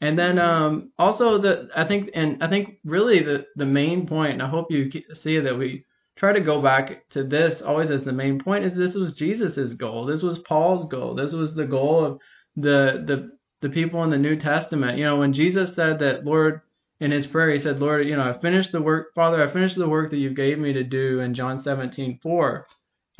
[0.00, 4.34] And then um, also the I think and I think really the the main point
[4.34, 5.84] and I hope you see that we
[6.16, 9.74] try to go back to this always as the main point is this was Jesus's
[9.74, 10.04] goal.
[10.06, 11.14] This was Paul's goal.
[11.14, 12.20] This was the goal of
[12.56, 13.30] the the
[13.60, 14.98] the people in the New Testament.
[14.98, 16.60] You know, when Jesus said that Lord
[17.00, 19.76] in his prayer, he said, Lord, you know, I finished the work, Father, I finished
[19.76, 22.66] the work that you gave me to do in John 17, 4.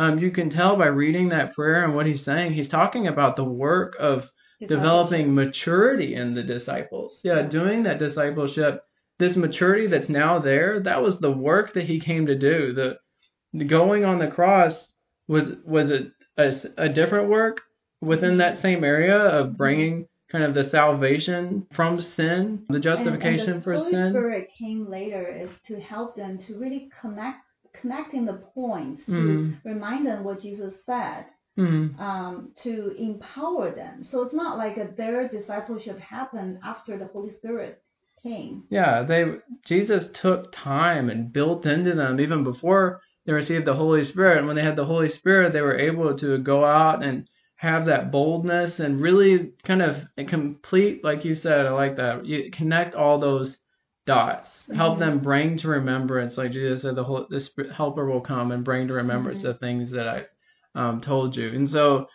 [0.01, 3.37] Um, you can tell by reading that prayer and what he's saying, he's talking about
[3.37, 4.29] the work of
[4.67, 7.21] developing maturity in the disciples.
[7.23, 8.83] Yeah, doing that discipleship,
[9.19, 12.73] this maturity that's now there, that was the work that he came to do.
[12.73, 12.99] The,
[13.53, 14.75] the going on the cross
[15.29, 17.61] was was a, a, a different work
[18.01, 23.49] within that same area of bringing kind of the salvation from sin, the justification and,
[23.55, 24.11] and the for Holy sin.
[24.13, 27.39] Spirit came later is to help them to really connect
[27.75, 29.61] connecting the points to Mm.
[29.65, 31.27] remind them what Jesus said
[31.59, 31.99] Mm.
[32.01, 34.05] um, to empower them.
[34.11, 37.81] So it's not like a, their discipleship happened after the Holy Spirit
[38.23, 38.65] came.
[38.71, 44.05] Yeah, they Jesus took time and built into them even before they received the Holy
[44.05, 44.39] Spirit.
[44.39, 47.87] And when they had the Holy Spirit, they were able to go out and have
[47.87, 49.97] that boldness and really kind of
[50.29, 52.25] complete, like you said, I like that.
[52.25, 53.59] You connect all those
[54.07, 55.01] dots, help Mhm.
[55.01, 58.87] them bring to remembrance, like Jesus said, the whole Spirit, Helper will come and bring
[58.89, 59.43] to remembrance Mhm.
[59.43, 60.27] the things that I
[60.75, 61.49] um, told you.
[61.49, 62.09] And so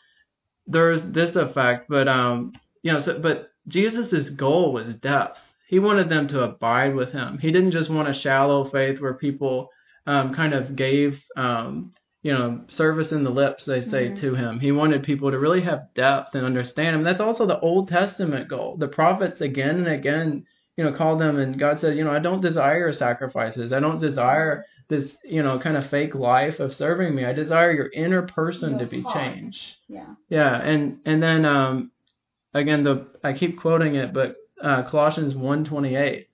[0.66, 5.42] there's this effect, but um, you know, so but Jesus's goal was depth.
[5.68, 7.38] He wanted them to abide with him.
[7.38, 9.70] He didn't just want a shallow faith where people
[10.08, 11.92] um, kind of gave um,
[12.24, 14.20] you know service in the lips, they say Mhm.
[14.22, 14.60] to him.
[14.60, 17.04] He wanted people to really have depth and understand him.
[17.04, 18.78] That's also the Old Testament goal.
[18.78, 20.46] The prophets again and again,
[20.78, 23.72] you know, called them, and God said, you know, I don't desire sacrifices.
[23.72, 27.26] I don't desire this, you know, kind of fake life of serving me.
[27.26, 29.16] I desire your inner person to be heart.
[29.16, 29.76] changed.
[29.88, 30.16] Yeah.
[30.30, 31.92] Yeah, and and then um,
[32.54, 36.26] again the I keep quoting it, but uh, Colossians 1:28,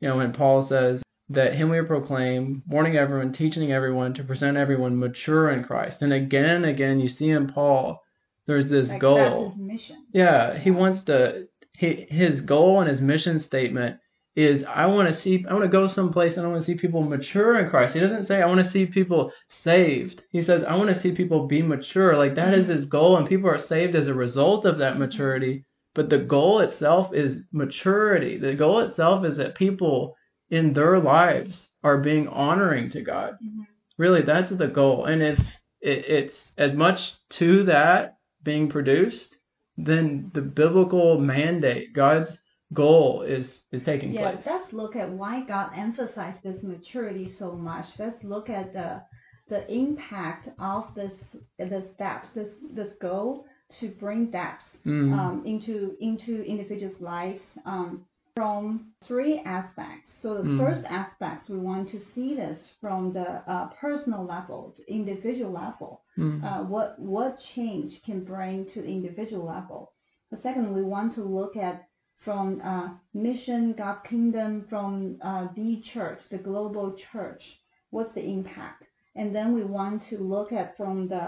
[0.00, 4.56] you know, when Paul says that him we proclaim, warning everyone, teaching everyone to present
[4.56, 6.02] everyone mature in Christ.
[6.02, 8.02] And again and again, you see in Paul,
[8.46, 9.48] there's this Like goal.
[9.48, 10.06] that's his mission.
[10.12, 11.48] Yeah, he wants to.
[11.72, 14.00] He, his goal and his mission statement
[14.34, 15.44] is I want to see.
[15.48, 17.94] I want to go someplace and I want to see people mature in Christ.
[17.94, 20.22] He doesn't say I want to see people saved.
[20.30, 22.16] He says I want to see people be mature.
[22.16, 22.76] Like that is mm-hmm.
[22.76, 25.00] his goal, and people are saved as a result of that mm-hmm.
[25.00, 25.64] maturity.
[25.94, 28.38] But the goal itself is maturity.
[28.38, 30.16] The goal itself is that people
[30.50, 33.38] in their lives are being honoring to God.
[33.44, 33.66] Mhm.
[33.98, 35.04] Really, that's the goal.
[35.06, 35.38] And if
[35.80, 39.36] it, it's as much to that being produced,
[39.76, 42.30] then the biblical mandate, God's
[42.72, 44.20] goal, is is taking place.
[44.20, 44.46] Yeah, place.
[44.46, 47.86] let's look at why God emphasized this maturity so much.
[47.98, 49.02] Let's look at the
[49.48, 51.12] the impact of this
[51.58, 53.46] this depth, this this goal
[53.80, 55.12] to bring depth Mm.
[55.18, 58.04] um, into into individuals' lives um,
[58.38, 60.06] from three aspects.
[60.22, 60.58] So the Mm.
[60.62, 65.90] first aspect we want to see this from the uh, personal level, to individual level.
[66.16, 66.44] Mm.
[66.46, 69.80] Uh, what what change can bring to the individual level.
[70.30, 71.76] The second, we want to look at
[72.26, 74.90] from uh, mission, God's kingdom, from
[75.30, 77.42] uh, the church, the global church.
[77.90, 78.84] What's the impact?
[79.18, 81.26] And then we want to look at from the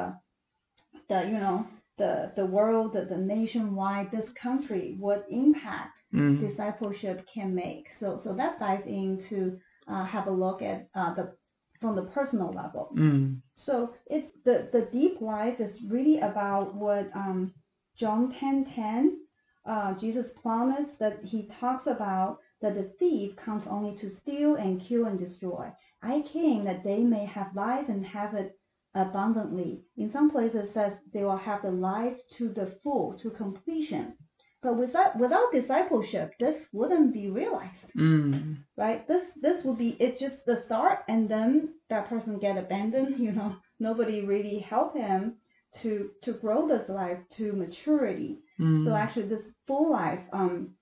[1.10, 1.58] the you know
[2.00, 6.40] the the world, the, the nationwide, this country, what impact Mm.
[6.40, 7.86] discipleship can make.
[8.00, 11.36] So so let's dive into uh, have a look at uh, the
[11.80, 12.90] from the personal level.
[12.96, 13.40] Mm.
[13.54, 17.54] So it's the the deep life is really about what um,
[17.96, 19.18] John ten ten,
[19.64, 24.80] uh, Jesus promised that he talks about that the thief comes only to steal and
[24.80, 25.70] kill and destroy.
[26.02, 28.58] I came that they may have life and have it
[28.94, 29.84] abundantly.
[29.96, 34.16] In some places it says they will have the life to the full, to completion.
[34.62, 38.58] But without without discipleship, this wouldn't be realized Mm.
[38.76, 39.06] right?
[39.08, 43.18] This this would be it's just the start, and then that person get abandoned.
[43.24, 45.36] You know, nobody really help him
[45.82, 48.42] to to grow this life to maturity.
[48.58, 48.84] Mm.
[48.84, 50.74] So actually, this full life, um,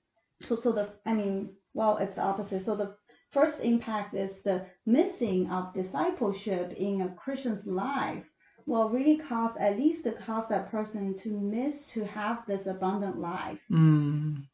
[0.48, 2.64] so so the I mean, well, it's the opposite.
[2.64, 2.96] So the
[3.32, 8.24] first impact is the missing of discipleship in a Christian's life.
[8.68, 13.18] Will really cause at least to cause that person to miss to have this abundant
[13.18, 13.58] life.
[13.70, 14.44] Mm.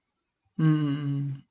[0.58, 1.42] Mm.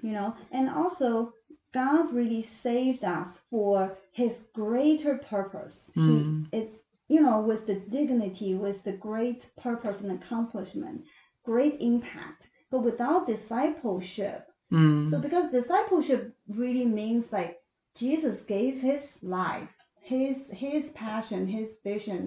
[0.00, 1.32] you know, and also
[1.74, 5.74] God really saved us for His greater purpose.
[5.94, 6.46] Mm.
[6.50, 6.74] He, it's
[7.08, 11.02] you know, with the dignity, with the great purpose and accomplishment,
[11.44, 12.42] great impact.
[12.70, 15.22] But without discipleship, so Mm.
[15.22, 17.52] because discipleship really means like
[17.94, 19.68] Jesus gave His life,
[20.12, 22.22] His His passion, His vision,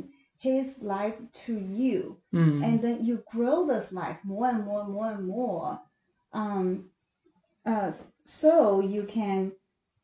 [0.49, 1.15] His life
[1.45, 2.63] to you, Mm.
[2.65, 5.79] and then you grow this life more and more and more and more
[6.33, 6.67] um
[7.65, 7.91] uh
[8.25, 9.51] so you can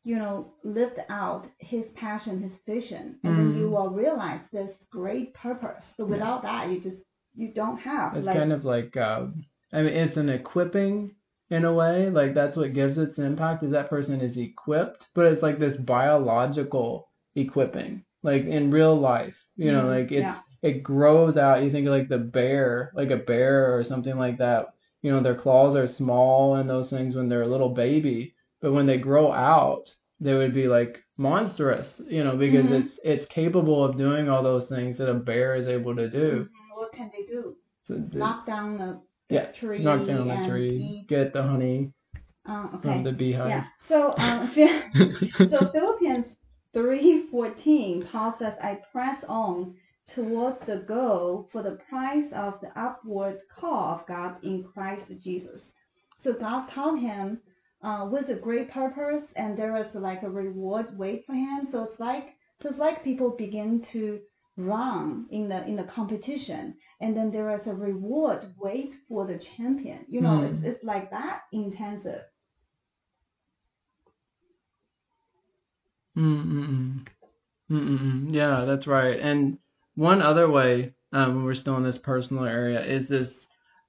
[0.02, 3.72] you know live out his passion his vision and then you Mm.
[3.74, 7.02] will realize this great purpose but without that you just
[7.34, 9.26] you don't have It's like kind of like uh,
[9.72, 11.14] I mean, it's an equipping
[11.50, 12.10] in a way.
[12.10, 15.76] Like that's what gives its impact is that person is equipped, but it's like this
[15.76, 19.34] biological equipping, like in real life.
[19.56, 19.88] You know, mm-hmm.
[19.88, 20.40] like it's yeah.
[20.62, 21.62] it grows out.
[21.62, 24.74] You think like the bear, like a bear or something like that.
[25.02, 28.72] You know, their claws are small and those things when they're a little baby, but
[28.72, 29.84] when they grow out,
[30.18, 31.86] they would be like monstrous.
[32.08, 32.74] You know, because mm-hmm.
[32.74, 36.44] it's it's capable of doing all those things that a bear is able to do.
[36.44, 36.80] Mm-hmm.
[36.80, 37.56] What can they do?
[37.84, 39.82] So, knock down the yeah, tree.
[39.82, 40.76] Knock down the tree.
[40.76, 41.08] Eat.
[41.08, 41.92] Get the honey.
[42.48, 42.82] Uh, okay.
[42.82, 43.48] From the beehive.
[43.48, 43.64] Yeah.
[43.88, 44.52] So, um,
[45.36, 46.35] so Philippians
[46.76, 49.76] 3:14, Paul says, I press on
[50.14, 55.72] towards the goal for the prize of the upward call of God in Christ Jesus.
[56.22, 57.40] So God called him
[57.82, 61.68] uh, with a great purpose, and there is like a reward wait for him.
[61.72, 64.20] So it's like so it's like people begin to
[64.56, 69.40] run in the in the competition, and then there is a reward wait for the
[69.56, 70.04] champion.
[70.08, 70.52] You know, mm.
[70.52, 72.22] it's, it's like that intensive.
[76.16, 77.06] Mm-mm.
[77.70, 78.32] Mm-mm.
[78.32, 79.18] Yeah, that's right.
[79.20, 79.58] And
[79.94, 83.30] one other way, um, when we're still in this personal area, is this,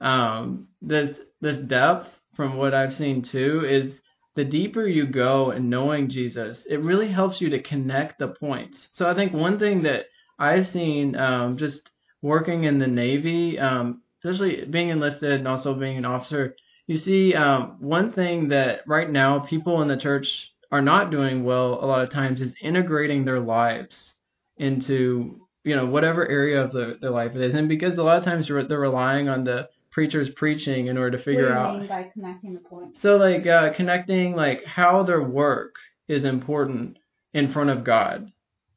[0.01, 2.09] um, this this depth.
[2.36, 3.99] From what I've seen too, is
[4.36, 8.78] the deeper you go in knowing Jesus, it really helps you to connect the points.
[8.91, 10.05] So I think one thing that
[10.38, 11.89] I've seen, um, just
[12.21, 16.55] working in the Navy, um, especially being enlisted and also being an officer,
[16.86, 21.43] you see, um, one thing that right now people in the church are not doing
[21.43, 24.15] well a lot of times is integrating their lives
[24.57, 28.18] into you know whatever area of the, their life it is and because a lot
[28.18, 31.78] of times they're, they're relying on the preacher's preaching in order to figure what do
[31.78, 33.01] you out by connecting the points?
[33.01, 35.76] so like uh, connecting like how their work
[36.07, 36.97] is important
[37.34, 38.32] in front of God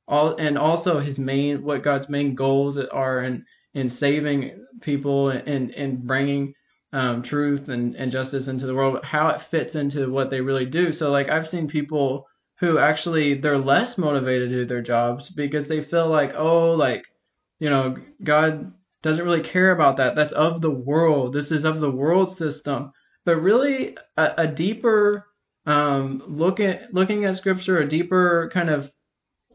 [0.08, 5.70] all and also his main what God's main goals are in in saving people and
[5.70, 6.54] and bringing
[6.92, 10.66] um, truth and, and justice into the world, how it fits into what they really
[10.66, 10.92] do.
[10.92, 12.26] So like I've seen people
[12.58, 17.04] who actually they're less motivated to do their jobs because they feel like oh like
[17.58, 18.72] you know God
[19.02, 20.14] doesn't really care about that.
[20.14, 21.32] That's of the world.
[21.32, 22.92] This is of the world system.
[23.24, 25.26] But really a, a deeper
[25.66, 28.90] um, look at looking at scripture, a deeper kind of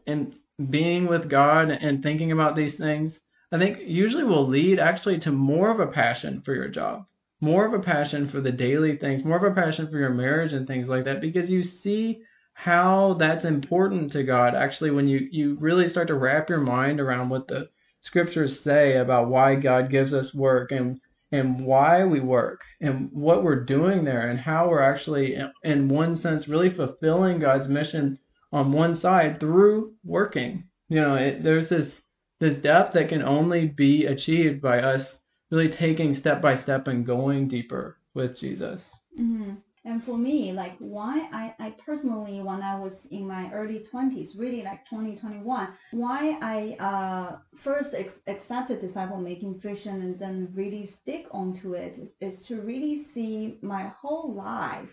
[0.06, 0.34] in
[0.70, 3.20] being with God and thinking about these things,
[3.52, 7.04] I think usually will lead actually to more of a passion for your job
[7.46, 10.52] more of a passion for the daily things, more of a passion for your marriage
[10.52, 12.18] and things like that, because you see
[12.54, 14.54] how that's important to God.
[14.54, 17.68] Actually, when you, you really start to wrap your mind around what the
[18.00, 21.00] scriptures say about why God gives us work and
[21.32, 26.16] and why we work and what we're doing there and how we're actually in one
[26.16, 28.18] sense really fulfilling God's mission
[28.52, 30.64] on one side through working.
[30.88, 31.92] You know, it, there's this
[32.40, 35.18] this depth that can only be achieved by us
[35.50, 38.80] really taking step by step and going deeper with Jesus.
[39.16, 43.86] hmm And for me, like why I, I personally, when I was in my early
[43.92, 50.48] 20s, really like 2021, why I uh, first ex- accepted disciple making vision and then
[50.54, 54.90] really stick onto it is, is to really see my whole life.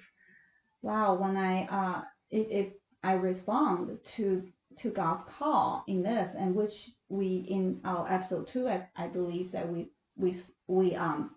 [0.84, 2.74] Wow, when I uh, if, if
[3.04, 4.44] I respond to
[4.82, 6.74] to God's call in this, and which
[7.10, 11.32] we in our episode two, I, I believe that we we we um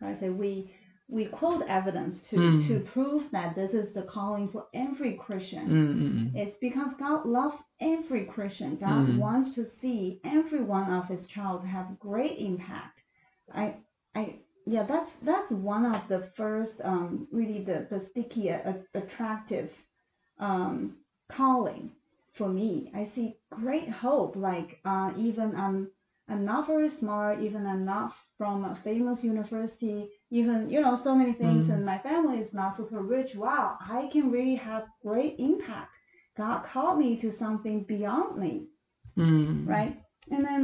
[0.00, 0.70] I say we
[1.08, 2.66] we quote evidence to Mm.
[2.68, 5.68] to prove that this is the calling for every Christian.
[5.68, 6.30] Mm-mm.
[6.34, 8.76] It's because God loves every Christian.
[8.76, 9.18] God Mm.
[9.18, 13.00] wants to see every one of His child have great impact.
[13.52, 13.74] I
[14.14, 19.70] I yeah that's that's one of the first um really the the sticky uh, attractive
[20.38, 20.96] um
[21.30, 21.90] calling
[22.34, 22.90] for me.
[22.94, 24.36] I see great hope.
[24.36, 25.88] Like uh even I'm
[26.30, 31.14] I'm not very smart, even I'm not from a famous university, even you know so
[31.14, 31.74] many things, Mm.
[31.74, 33.34] and my family is not super rich.
[33.34, 35.90] Wow, I can really have great impact.
[36.36, 38.66] God called me to something beyond me,
[39.16, 39.66] Mm.
[39.68, 39.94] right?
[40.30, 40.62] And then,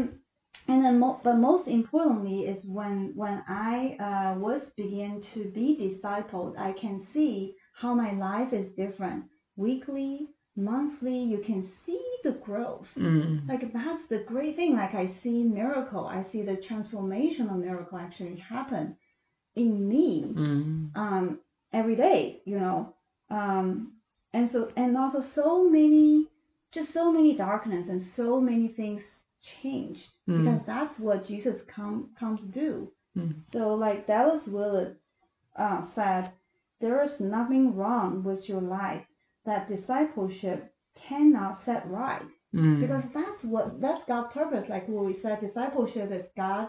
[0.69, 3.75] and then, mo- but most importantly is when when I
[4.09, 9.25] uh, was begin to be discipled, I can see how my life is different.
[9.57, 13.47] Weekly, monthly, you can see the growth Mm.
[13.49, 18.37] like that's the great thing like i see miracle i see the transformational miracle actually
[18.37, 18.97] happen
[19.55, 20.91] in me Mm.
[20.97, 21.39] um
[21.73, 22.95] every day you know
[23.31, 23.93] um
[24.33, 26.27] and so and also so many
[26.73, 29.03] just so many darkness and so many things
[29.63, 30.39] changed Mm.
[30.39, 33.35] because that's what jesus come comes to do Mm.
[33.53, 34.97] so like dallas willard
[35.57, 36.33] uh, said
[36.81, 39.05] there is nothing wrong with your life
[39.47, 40.73] that discipleship
[41.09, 42.23] cannot set right
[42.55, 42.81] Mm.
[42.81, 44.65] because that's what that's God's purpose.
[44.69, 46.69] Like what we said, discipleship is God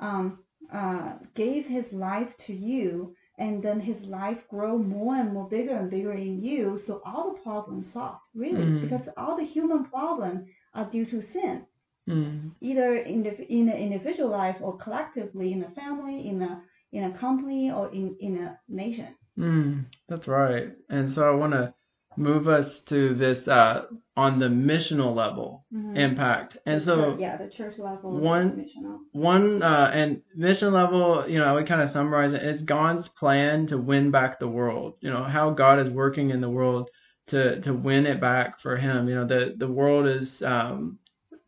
[0.00, 0.40] um,
[0.72, 5.74] uh, gave His life to you, and then His life grow more and more bigger
[5.76, 6.78] and bigger in you.
[6.86, 8.80] So all the problems solved, really, Mm.
[8.82, 11.66] because all the human problems are due to sin.
[12.08, 12.50] Mm.
[12.60, 16.60] either in the in the individual life or collectively in a family, in a
[16.90, 19.14] in a company or in in a nation.
[19.38, 19.84] Mm.
[20.08, 20.72] That's right.
[20.90, 21.72] And so I want to
[22.16, 23.86] move us to this uh,
[24.16, 25.96] on the missional level Mhm.
[25.96, 26.56] impact.
[26.66, 28.66] And so yeah, the church level, one-
[29.12, 32.42] one uh, and mission level, you know, I would kind of summarize it.
[32.42, 34.94] It's God's plan to win back the world.
[35.00, 36.90] You know how God is working in the world
[37.28, 39.08] to to win it back for Him.
[39.08, 40.98] You know the the world is um,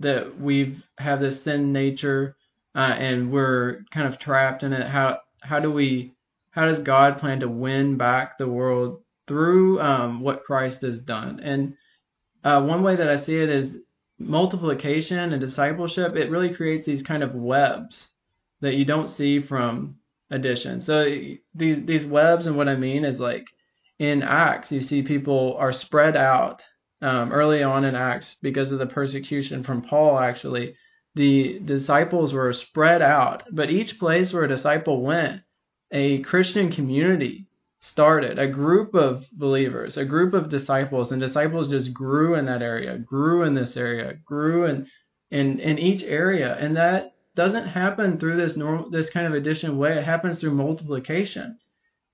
[0.00, 2.34] that we've have this sin nature
[2.74, 4.86] uh, and we're kind of trapped in it.
[4.86, 6.14] How how do we
[6.50, 11.40] how does God plan to win back the world through um, what Christ has done?
[11.40, 11.74] And
[12.42, 13.76] uh, one way that I see it is
[14.18, 16.16] multiplication and discipleship.
[16.16, 18.08] It really creates these kind of webs
[18.60, 19.96] that you don't see from
[20.30, 20.80] addition.
[20.80, 21.04] So
[21.54, 23.46] these these webs, and what I mean is like
[23.98, 26.62] in Acts, you see people are spread out
[27.02, 30.18] um, early on in Acts because of the persecution from Paul.
[30.18, 30.76] Actually,
[31.14, 35.42] the disciples were spread out, but each place where a disciple went,
[35.92, 37.46] a Christian community
[37.84, 42.62] started, a group of believers, a group of disciples, and disciples just grew in that
[42.62, 44.86] area, grew in this area, grew in
[45.30, 49.76] in, in each area, and that doesn't happen through this normal this kind of addition
[49.76, 49.98] way.
[49.98, 51.58] It happens through multiplication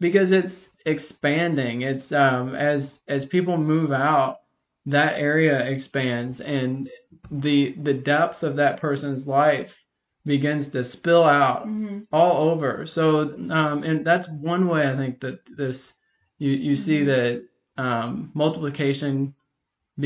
[0.01, 0.55] because it's
[0.87, 1.83] expanding.
[1.83, 4.39] It's um, as as people move out,
[4.87, 6.91] that area expands, and
[7.31, 9.73] the the depth of that person's life
[10.37, 12.73] begins to spill out hmm all over.
[12.97, 13.05] So,
[13.59, 15.79] um, and that's one way I think that this
[16.45, 17.11] you you see Mhm.
[17.13, 17.33] that
[17.85, 18.11] um,
[18.43, 19.13] multiplication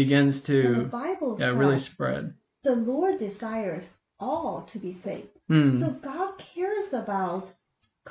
[0.00, 0.62] begins the to
[1.02, 2.24] Bible yeah really spread.
[2.68, 3.84] the Lord desires
[4.28, 5.34] all to be saved.
[5.50, 5.80] Mm.
[5.80, 7.44] So God cares about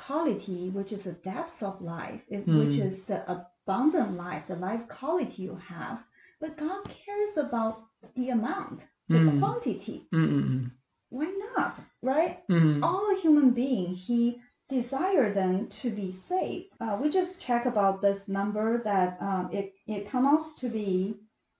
[0.06, 2.58] quality, which is the depth of life, Hmm.
[2.60, 5.98] which is the abundant life, the life quality you have.
[6.40, 7.74] But God cares about
[8.18, 8.78] the amount,
[9.14, 9.38] the Hmm.
[9.40, 9.98] quantity.
[10.12, 10.70] Mm-mm.
[11.10, 11.80] Why not?
[12.02, 12.38] Right?
[12.48, 12.82] Mm.
[12.82, 16.68] All human beings, He desire them to be saved.
[16.80, 21.16] Uh, we just check about this number that um, it it comes to be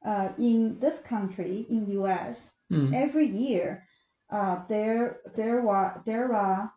[0.07, 2.37] uh, in this country, in U.S.
[2.73, 2.95] Mm.
[2.95, 3.85] every year
[4.31, 6.73] uh, there there were there are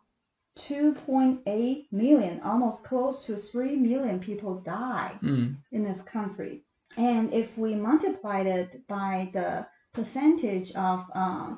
[0.68, 5.56] 2.8 million, almost close to 3 million people die Mm.
[5.72, 6.64] in this country.
[6.96, 11.54] And if we multiplied it by the percentage of, uh,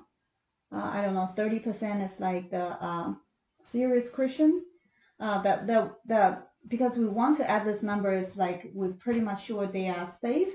[0.73, 3.13] uh, I don't know, 30% is like the uh,
[3.73, 4.63] serious Christian,
[5.19, 9.21] uh, that the, the, because we want to add this number, it's like we're pretty
[9.21, 10.53] much sure they are saved.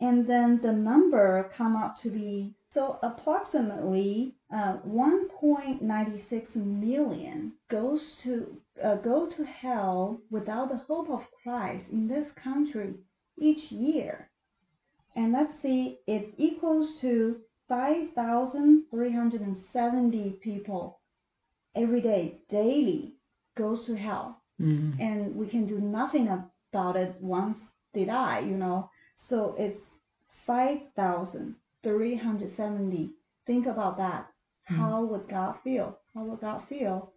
[0.00, 8.56] And then the number come up to be, so approximately uh, 1.96 million goes to
[8.82, 12.94] uh, go to hell without the hope of Christ in this country
[13.38, 14.30] each year.
[15.16, 17.40] And let's see, it equals to
[17.70, 20.98] 5,370 people
[21.76, 23.14] every day, daily,
[23.56, 24.42] goes to hell.
[24.60, 25.00] Mm.
[25.00, 27.56] And we can do nothing about it once
[27.94, 28.90] they die, you know.
[29.28, 29.80] So it's
[30.46, 33.10] 5,370.
[33.46, 34.26] Think about that.
[34.66, 34.74] Hmm.
[34.74, 35.96] How would God feel?
[36.14, 37.12] How would God feel?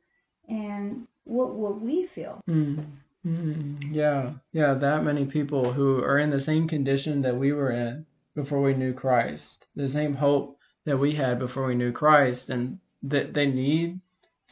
[0.48, 2.40] And what would we feel?
[2.48, 2.86] Mm.
[3.26, 3.92] Mm.
[3.92, 8.06] Yeah, yeah, that many people who are in the same condition that we were in
[8.36, 12.80] before we knew Christ, the same hope that we had before we knew Christ, and
[13.04, 14.02] that they need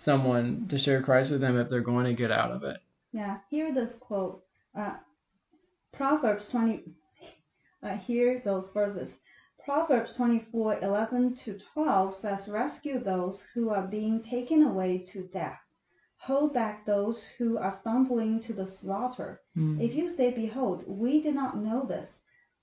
[0.03, 2.77] someone to share Christ with them if they're going to get out of it.
[3.11, 4.43] Yeah, hear this quote.
[4.77, 4.93] Uh,
[5.93, 6.83] Proverbs 20,
[7.83, 9.09] uh, hear those verses.
[9.63, 15.59] Proverbs 24, 11 to 12 says, Rescue those who are being taken away to death.
[16.17, 19.41] Hold back those who are stumbling to the slaughter.
[19.57, 19.81] Mm.
[19.81, 22.07] If you say, Behold, we did not know this,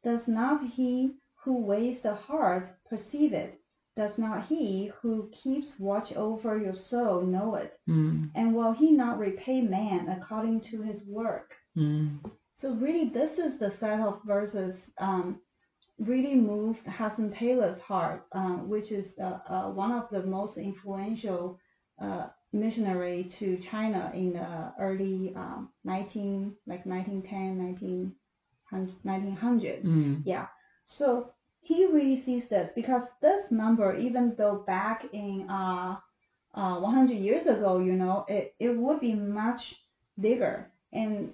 [0.04, 3.60] does not he who weighs the heart perceive it?
[3.96, 7.78] Does not he who keeps watch over your soul know it?
[7.88, 8.30] Mm.
[8.34, 11.52] And will he not repay man according to his work?
[11.76, 12.18] Mm.
[12.60, 15.40] So really, this is the set of verses um,
[15.98, 21.58] really moved Hudson Taylor's heart, uh, which is uh, uh, one of the most influential
[22.00, 28.12] uh, missionary to China in the early um, 19 like 1910 19,
[28.70, 30.22] 1900 Mm.
[30.24, 30.46] yeah
[30.86, 35.96] so he really sees this because this number even though back in uh,
[36.54, 39.62] uh, 100 years ago you know it, it would be much
[40.20, 41.30] bigger and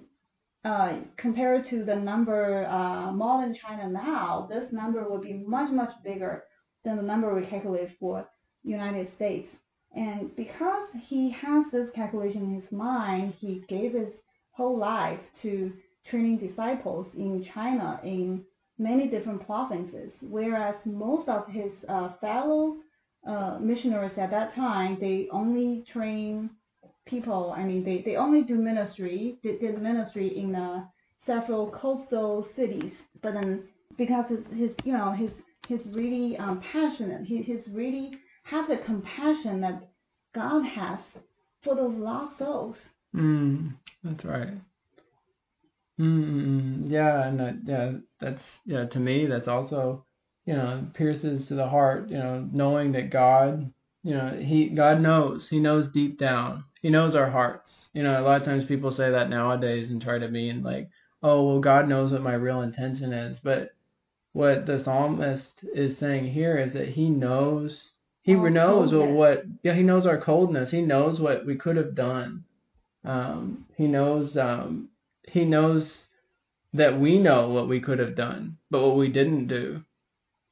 [0.63, 5.91] uh, compared to the number uh, modern China now, this number would be much much
[6.03, 6.43] bigger
[6.83, 8.27] than the number we calculate for
[8.63, 9.47] United States.
[9.95, 14.11] And because he has this calculation in his mind, he gave his
[14.51, 15.71] whole life to
[16.09, 18.43] training disciples in China in
[18.77, 22.77] many different provinces, whereas most of his uh, fellow
[23.27, 26.49] uh, missionaries at that time, they only train
[27.05, 27.53] people.
[27.55, 30.85] I mean, they, they only do ministry, they did ministry in uh,
[31.25, 32.91] several coastal cities.
[33.21, 33.63] But then
[33.97, 35.31] because his, his you know his
[35.67, 37.25] he's really um, passionate.
[37.25, 38.11] He, he's really
[38.43, 39.89] have the compassion that
[40.33, 40.99] God has
[41.63, 42.75] for those lost souls.
[43.15, 44.49] Mm, that's right.
[45.99, 48.85] Mm, yeah, and that, yeah, that's yeah.
[48.85, 50.05] To me, that's also
[50.45, 52.09] you know pierces to the heart.
[52.09, 53.71] You know, knowing that God,
[54.03, 55.47] you know, he God knows.
[55.47, 56.65] He knows deep down.
[56.81, 57.89] He knows our hearts.
[57.93, 60.89] You know, a lot of times people say that nowadays and try to mean like,
[61.23, 63.39] oh well, God knows what my real intention is.
[63.41, 63.71] But
[64.33, 67.91] what the psalmist is saying here is that he knows.
[68.21, 70.71] He Our knows what, what yeah he knows our coldness.
[70.71, 72.43] He knows what we could have done.
[73.05, 74.89] Um, he knows um,
[75.27, 76.03] he knows
[76.73, 79.83] that we know what we could have done, but what we didn't do.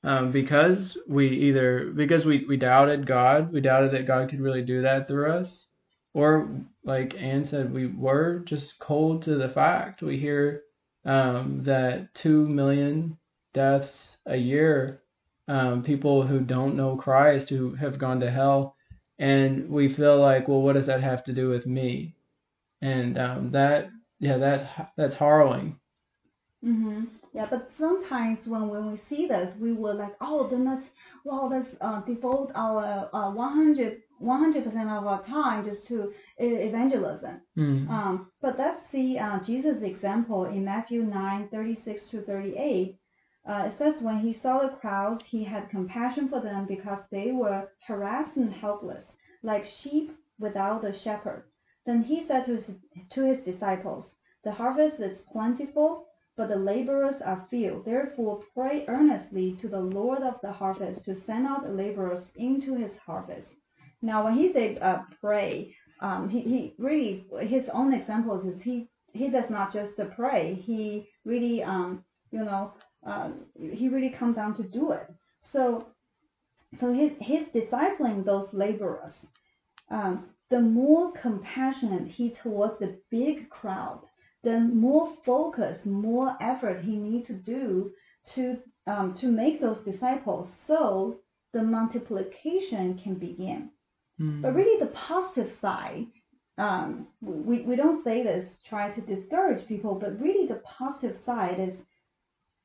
[0.06, 4.64] Um, because we either because we, we doubted God, we doubted that God could really
[4.64, 5.68] do that through us,
[6.14, 6.50] or
[6.84, 10.02] like Anne said, we were just cold to the fact.
[10.02, 10.64] We hear
[11.06, 13.18] um, that two million
[13.54, 15.02] deaths a year,
[15.48, 18.76] um, people who don't know Christ who have gone to hell,
[19.20, 22.16] and we feel like, well, what does that have to do with me?
[22.82, 23.90] And um, that
[24.24, 25.80] yeah, that that's harrowing.
[26.64, 30.88] hmm Yeah, but sometimes when, when we see this, we were like, oh, then let's,
[31.26, 37.42] well, let's uh, devote our uh, 100 percent of our time just to evangelism.
[37.58, 37.90] Mm.
[37.90, 42.98] Um, but let's see uh, Jesus' example in Matthew 9, 36 to 38.
[43.46, 47.32] Uh, it says, when he saw the crowds, he had compassion for them because they
[47.34, 49.04] were harassed and helpless,
[49.44, 51.44] like sheep without a shepherd.
[51.86, 52.66] Then he said to his,
[53.16, 54.06] to his disciples,
[54.44, 57.82] The harvest is plentiful, but the laborers are few.
[57.86, 62.92] Therefore, pray earnestly to the Lord of the harvest to send out laborers into his
[62.98, 63.50] harvest.
[64.02, 68.90] Now, when he said uh, pray, um, he, he really his own examples is he
[69.14, 70.56] he does not just pray.
[70.56, 72.74] He really um you know
[73.08, 75.08] uh, he really comes down to do it.
[75.52, 75.88] So
[76.80, 79.14] so his his discipling those laborers.
[79.90, 84.02] Um, the more compassionate he towards the big crowd,
[84.44, 87.92] the more focus, more effort he needs to do
[88.36, 91.20] to um, to make those disciples, so
[91.54, 93.70] the multiplication can begin.
[94.20, 94.42] Mm.
[94.42, 96.08] But really, the positive side,
[96.58, 101.60] um, we, we don't say this try to discourage people, but really the positive side
[101.60, 101.76] is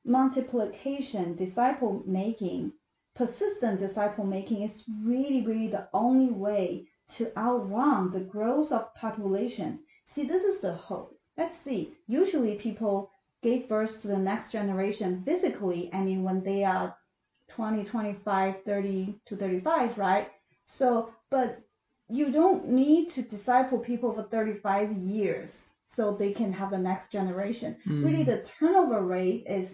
[0.04, 2.72] multiplication, disciple making,
[3.14, 9.80] persistent disciple making is really, really the only way to outrun the growth of population.
[10.14, 11.17] See, this is the hope.
[11.38, 11.94] Let's see.
[12.08, 13.10] Usually, people
[13.42, 15.88] gave birth to the next generation physically.
[15.92, 16.96] I mean, when they are
[17.54, 20.28] 20, 25, 30 to 35, right?
[20.78, 21.60] So, but
[22.08, 25.50] you don't need to disciple people for 35 years
[25.94, 27.76] so they can have the next generation.
[27.86, 28.04] Mm.
[28.04, 29.68] Really, the turnover rate is,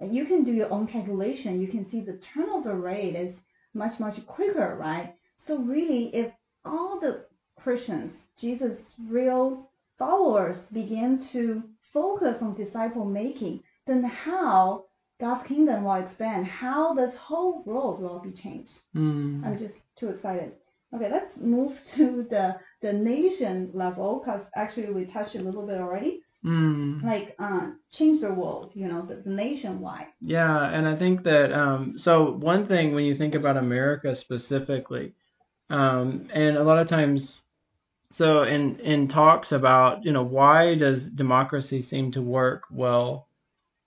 [0.00, 1.60] you can do your own calculation.
[1.60, 3.34] You can see the turnover rate is
[3.74, 5.14] much, much quicker, right?
[5.46, 6.32] So, really, if
[6.64, 7.24] all the
[7.56, 9.67] Christians, Jesus' real
[9.98, 14.84] followers, begin to focus on disciple making, then how
[15.20, 18.70] God's kingdom will expand, how this whole world will be changed.
[18.94, 19.44] Mm.
[19.44, 20.52] I'm just too excited.
[20.94, 25.80] Okay, let's move to the the nation level because actually we touched a little bit
[25.80, 26.22] already.
[26.44, 27.02] Mm.
[27.02, 30.06] Like uh, change the world, you know, the, the nationwide.
[30.20, 35.14] Yeah, and I think that um, so one thing when you think about America specifically,
[35.68, 37.42] um, and a lot of times,
[38.12, 43.28] so in in talks about you know why does democracy seem to work well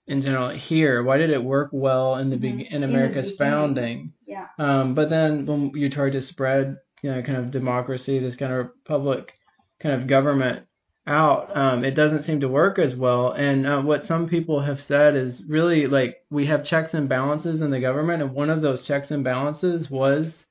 [0.06, 1.02] in general here?
[1.02, 2.40] Why did it work well in the Mhm.
[2.40, 3.52] be- In in America's beginning.
[3.52, 4.12] founding?
[4.26, 4.46] Yeah.
[4.58, 8.52] Um, but then when you try to spread, you know, kind of democracy, this kind
[8.52, 9.32] of public
[9.80, 10.66] kind of government
[11.06, 13.32] out, um, it doesn't seem to work as well.
[13.32, 17.60] And uh, what some people have said is really like we have checks and balances
[17.60, 20.41] in the government, and one of those checks and balances was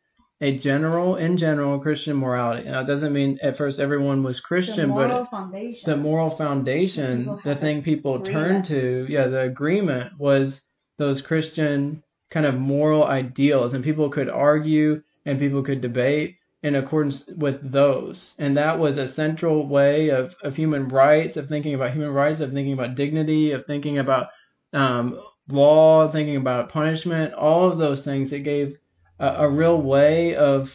[0.41, 2.67] a general, in general, Christian morality.
[2.67, 5.89] Now, it doesn't mean at first everyone was The Christian, but it, foundation.
[5.89, 10.59] the moral foundation, the thing people turned to, yeah, the agreement was
[10.97, 16.75] those Christian kind of moral ideals, and people could argue and people could debate in
[16.75, 18.33] accordance with those.
[18.39, 22.39] And that was a central way of, of human rights, of thinking about human rights,
[22.41, 24.27] of thinking about dignity, of thinking about
[24.73, 25.19] um,
[25.49, 28.31] law, thinking about punishment, all of those things.
[28.31, 28.77] It gave
[29.21, 30.69] a, a real way of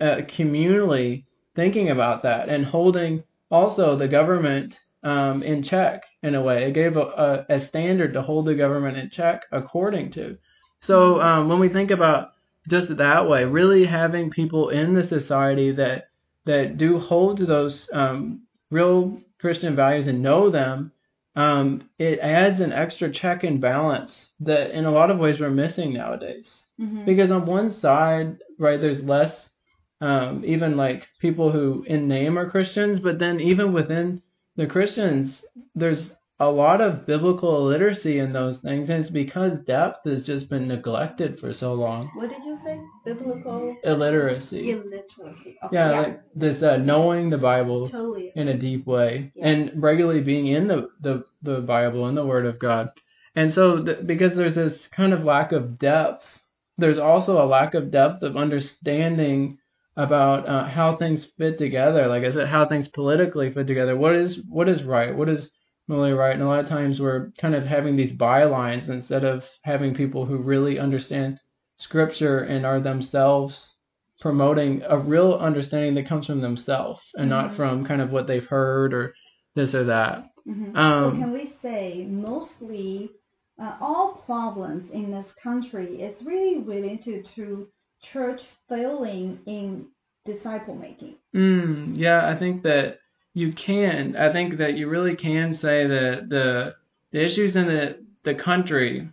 [0.00, 6.42] uh, communally thinking about that and holding also the government um, in check in a
[6.42, 6.64] way.
[6.64, 10.38] It gave a, a, a standard to hold the government in check according to.
[10.80, 12.32] So um, when we think about
[12.68, 13.44] just that way.
[13.44, 16.08] Really having people in the society that
[16.44, 20.92] that do hold to those um, real Christian values and know them,
[21.36, 25.50] um, it adds an extra check and balance that in a lot of ways we're
[25.50, 26.61] missing nowadays.
[26.80, 27.04] Mhm.
[27.06, 29.48] Because on one side, right, there's less
[30.00, 34.20] um, even like people who in name are Christians, but then even within
[34.56, 35.44] the Christians,
[35.76, 40.50] there's a lot of biblical illiteracy in those things, and it's because depth has just
[40.50, 42.10] been neglected for so long.
[42.16, 42.80] What did you say?
[43.04, 44.70] Biblical Illiteracy.
[44.70, 45.56] illiteracy.
[45.64, 48.32] Okay, Yeah, like this uh, knowing the Bible totally.
[48.34, 49.48] in a deep way Yeah.
[49.50, 52.88] and regularly being in the, the, the Bible and the Word of God.
[53.36, 56.24] And so, th- because there's this kind of lack of depth,
[56.78, 59.58] there's also a lack of depth of understanding
[59.96, 62.06] about uh, how things fit together.
[62.06, 63.96] Like I said, how things politically fit together.
[63.96, 65.14] What is what is right?
[65.14, 65.50] What is
[65.88, 66.32] morally right?
[66.34, 70.24] And a lot of times we're kind of having these bylines instead of having people
[70.24, 71.38] who really understand
[71.78, 73.74] Scripture and are themselves
[74.20, 77.56] promoting a real understanding that comes from themselves and not Mhm.
[77.56, 79.14] from kind of what they've heard or
[79.54, 80.24] this or that.
[80.46, 80.76] Mhm.
[80.76, 83.10] Um, so can we say mostly
[83.60, 87.68] uh, all problems in this country is really related to
[88.12, 89.86] church failing in
[90.24, 91.16] disciple making?
[91.34, 92.98] Mm, yeah, I think that
[93.34, 94.16] you can.
[94.16, 96.74] I think that you really can say that the
[97.12, 99.08] the issues in the the country,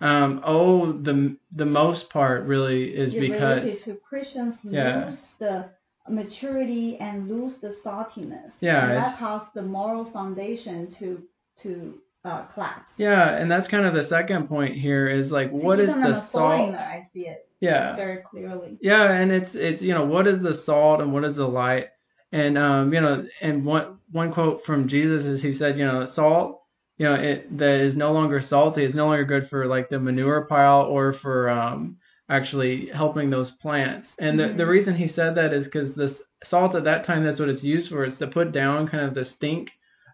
[0.00, 5.06] um, oh, the the most part really is because related to Christians Yeah.
[5.06, 5.70] lose the
[6.08, 8.52] maturity and lose the saltiness.
[8.60, 11.22] Yeah, and that caused the moral foundation to
[11.62, 12.90] to uh, collapse.
[12.98, 16.04] yeah, and that's kind of the second point here is like what is the I'm
[16.14, 16.80] a foreigner, salt?
[16.80, 18.78] I see it Yeah, very clearly.
[18.82, 21.88] Yeah, and it's it's you know what is the salt and what is the light,
[22.32, 26.04] and um you know and one one quote from Jesus is he said you know
[26.04, 26.60] salt
[26.98, 29.98] you know it that is no longer salty is no longer good for like the
[30.00, 31.96] manure pile or for um
[32.28, 34.68] actually helping those plants, and the the Mhm.
[34.68, 36.14] reason he said that is because this
[36.44, 39.14] salt at that time that's what it's used for is to put down kind of
[39.14, 39.70] the stink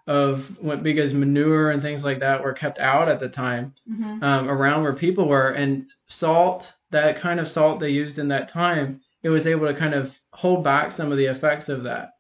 [0.07, 4.23] of what because manure and things like that were kept out at the time hmm
[4.23, 8.51] um, around where people were, and salt, that kind of salt they used in that
[8.51, 12.11] time, it was able to kind of hold back some of the effects of that.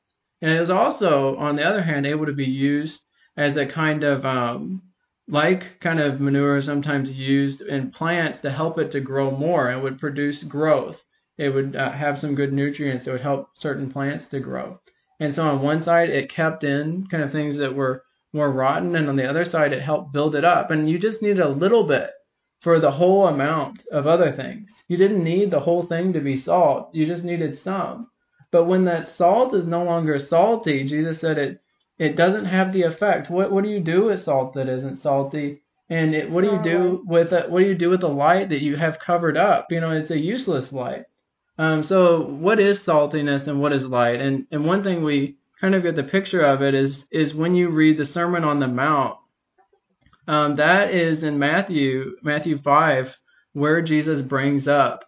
[0.41, 3.01] And it was also, on the other hand, able to be used
[3.37, 4.83] as a kind of, um,
[5.28, 9.70] like kind of manure sometimes used in plants to help it to grow more.
[9.70, 11.01] It would produce growth.
[11.39, 14.80] It would uh, have some good nutrients that would help certain plants to grow.
[15.23, 18.03] And so on one side, it kept in kind of things that were
[18.33, 20.73] more rotten, and on the other side, it helped build it up.
[20.73, 22.11] And you just needed a little bit
[22.61, 24.68] for the whole amount of other things.
[24.89, 28.09] You didn't need the whole thing to be salt, you just needed some.
[28.51, 31.59] But when that salt is no longer salty, Jesus said it
[31.99, 33.31] it doesn't have the effect.
[33.31, 35.62] What what do you do with salt that isn't salty?
[35.89, 37.49] And it, what do you do with it?
[37.49, 39.70] What do you do with the light that you have covered up?
[39.70, 41.05] You know, it's a useless light.
[41.59, 44.21] Um, so what is saltiness and what is light?
[44.21, 47.55] And and one thing we kind of get the picture of it is is when
[47.55, 49.19] you read the Sermon on the Mount.
[50.27, 53.15] Um, that is in Matthew Matthew five
[53.53, 55.05] where Jesus brings up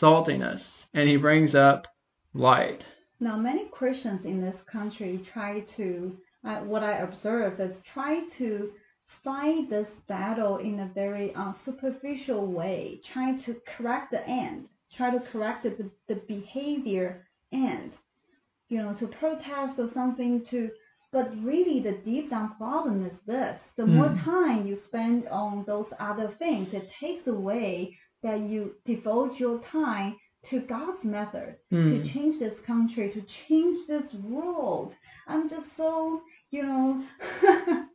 [0.00, 0.62] saltiness
[0.94, 1.86] and he brings up
[2.34, 2.84] light.
[3.20, 8.70] Now, many Christians in this country try to, uh, what I observe is try to
[9.24, 14.68] fight this battle in a very uh, superficial way, trying to correct the end,
[14.98, 17.94] try to correct the, the behavior end,
[18.68, 20.70] you know, to protest or something to,
[21.12, 23.60] but really the deep down problem is this.
[23.78, 24.24] The more Mm.
[24.24, 30.16] time you spend on those other things, it takes away that you devote your time
[30.50, 32.12] to God's method to Mm.
[32.12, 34.94] change this country, to change this world.
[35.26, 37.02] I'm just so, you know,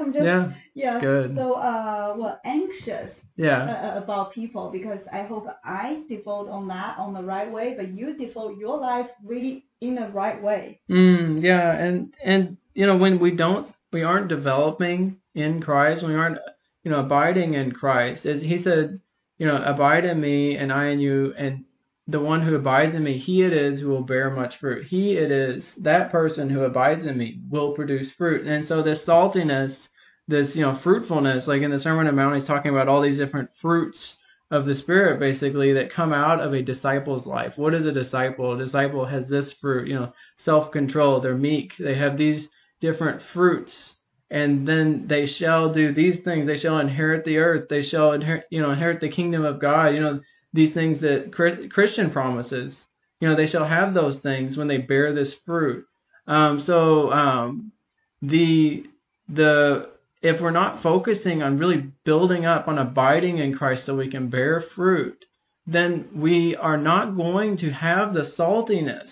[0.00, 1.34] I'm just Yeah, yeah, good.
[1.34, 3.10] so uh, well anxious
[3.42, 7.50] uh, yeah, uh, about people because I hope I devote on that on the right
[7.50, 10.80] way, but you devote your life really in the right way.
[10.90, 16.14] mm, yeah, and and you know when we don't, we aren't developing in Christ, we
[16.14, 16.38] aren't,
[16.84, 18.26] you know, abiding in Christ.
[18.26, 19.00] As he said,
[19.40, 21.64] you know, abide in me and I in you, and
[22.06, 24.86] the one who abides in me, he it is who will bear much fruit.
[24.86, 28.46] He it is that person who abides in me will produce fruit.
[28.46, 29.88] And so this saltiness,
[30.28, 33.00] this you know fruitfulness, like in the Sermon on the Mount, he's talking about all
[33.00, 34.18] these different fruits
[34.50, 37.56] of the Spirit, basically that come out of a disciple's life.
[37.56, 38.52] What is a disciple?
[38.52, 41.20] A disciple has this fruit, you know, self-control.
[41.20, 41.72] They're meek.
[41.78, 42.46] They have these
[42.80, 43.94] different fruits
[44.30, 46.46] and then they shall do these things.
[46.46, 47.68] They shall inherit the earth.
[47.68, 49.94] They shall inherit, you know, inherit the kingdom of God.
[49.94, 50.20] You know,
[50.52, 52.78] these things that Christian promises.
[53.20, 55.84] You know, they shall have those things when they bear this fruit.
[56.26, 57.72] Um, so um,
[58.22, 58.86] the
[59.28, 59.90] the
[60.22, 64.28] if we're not focusing on really building up on abiding in Christ so we can
[64.28, 65.24] bear fruit,
[65.66, 69.10] then we are not going to have the saltiness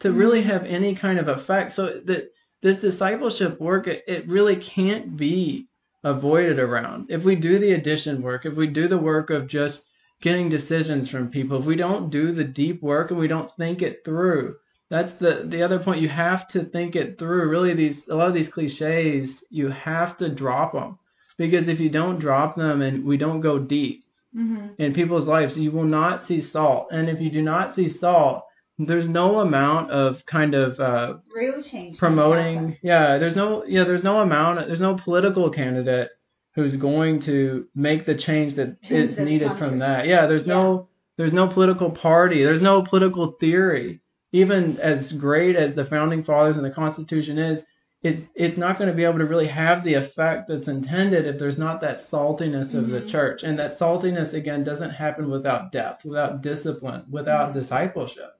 [0.00, 0.50] to really Mm-hmm.
[0.50, 1.74] have any kind of effect.
[1.74, 2.30] So that
[2.62, 5.66] this discipleship work, it, it really can't be
[6.04, 7.06] avoided around.
[7.10, 9.82] If we do the addition work, if we do the work of just
[10.20, 13.82] getting decisions from people, if we don't do the deep work and we don't think
[13.82, 14.56] it through,
[14.90, 16.00] that's the the other point.
[16.00, 17.48] You have to think it through.
[17.50, 20.98] Really, these a lot of these cliches, you have to drop them
[21.36, 24.04] because if you don't drop them and we don't go deep
[24.36, 24.80] Mm-hmm.
[24.80, 26.88] in people's lives, you will not see salt.
[26.92, 28.44] And if you do not see salt,
[28.78, 31.98] there's no amount of kind of uh, Real change.
[31.98, 32.76] promoting.
[32.82, 34.66] Yeah, there's no yeah, there's no amount.
[34.66, 36.10] There's no political candidate
[36.54, 39.68] who's going to make the change that is needed country.
[39.68, 40.06] from that.
[40.06, 42.44] Yeah, there's no there's no political party.
[42.44, 44.00] There's no political theory.
[44.32, 47.64] Even as great as the founding fathers and the Constitution is,
[48.02, 51.38] it's it's not going to be able to really have the effect that's intended if
[51.40, 53.10] there's not that saltiness of the Mhm.
[53.10, 53.42] church.
[53.42, 57.54] And that saltiness again doesn't happen without depth, without discipline, without Mhm.
[57.54, 58.34] discipleship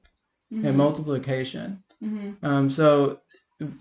[0.53, 0.65] Mhm.
[0.67, 1.83] and multiplication.
[2.03, 2.37] Mhm.
[2.43, 3.21] Um, so,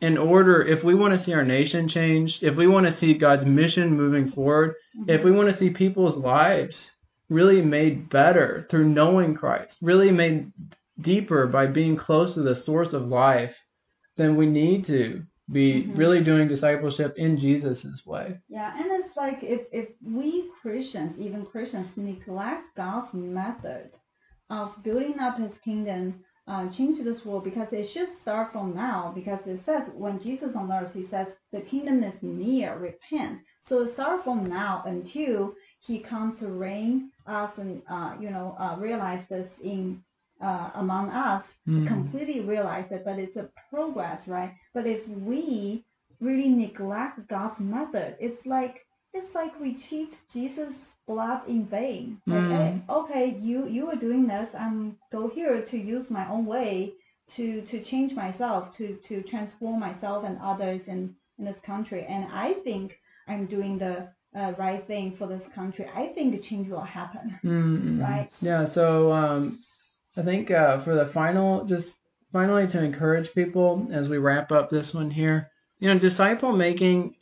[0.01, 3.13] in order, if we want to see our nation change, if we want to see
[3.13, 4.73] God's mission moving forward,
[5.07, 6.91] if we want to see people's lives
[7.29, 10.51] really made better through knowing Christ, really made
[10.99, 13.55] deeper by being close to the source of life,
[14.15, 15.97] then we need to be Mhm.
[15.97, 18.39] really doing discipleship in Jesus' way.
[18.49, 23.91] Yeah, and it's like if, if we Christians, even Christians, neglect God's method
[24.49, 29.11] of building up His kingdom, uh, change this world, because it should start from now.
[29.13, 33.39] Because it says when Jesus on earth, He says the kingdom is near, repent.
[33.67, 35.53] So it starts from now until
[35.85, 40.01] He comes to reign us and uh, you know uh, realize this in
[40.41, 41.85] uh, among us Mm.
[41.87, 44.53] completely realize it, but it's a progress, right?
[44.73, 45.83] But if we
[46.21, 50.73] really neglect God's method, it's like it's like we cheat Jesus'
[51.07, 52.21] blood in vain.
[52.27, 52.51] Like, Mm.
[52.51, 56.93] hey, okay, you you are doing this, I'm go here to use my own way
[57.35, 62.25] to to change myself, to to transform myself and others in in this country, and
[62.31, 62.97] I think
[63.27, 65.85] I'm doing the uh, right thing for this country.
[65.95, 67.39] I think the change will happen.
[67.43, 68.29] Mm, Right.
[68.41, 68.67] Yeah.
[68.73, 69.59] So um,
[70.17, 71.89] I think uh, for the final, just
[72.31, 75.49] finally to encourage people as we wrap up this one here,
[75.79, 77.15] you know, disciple making,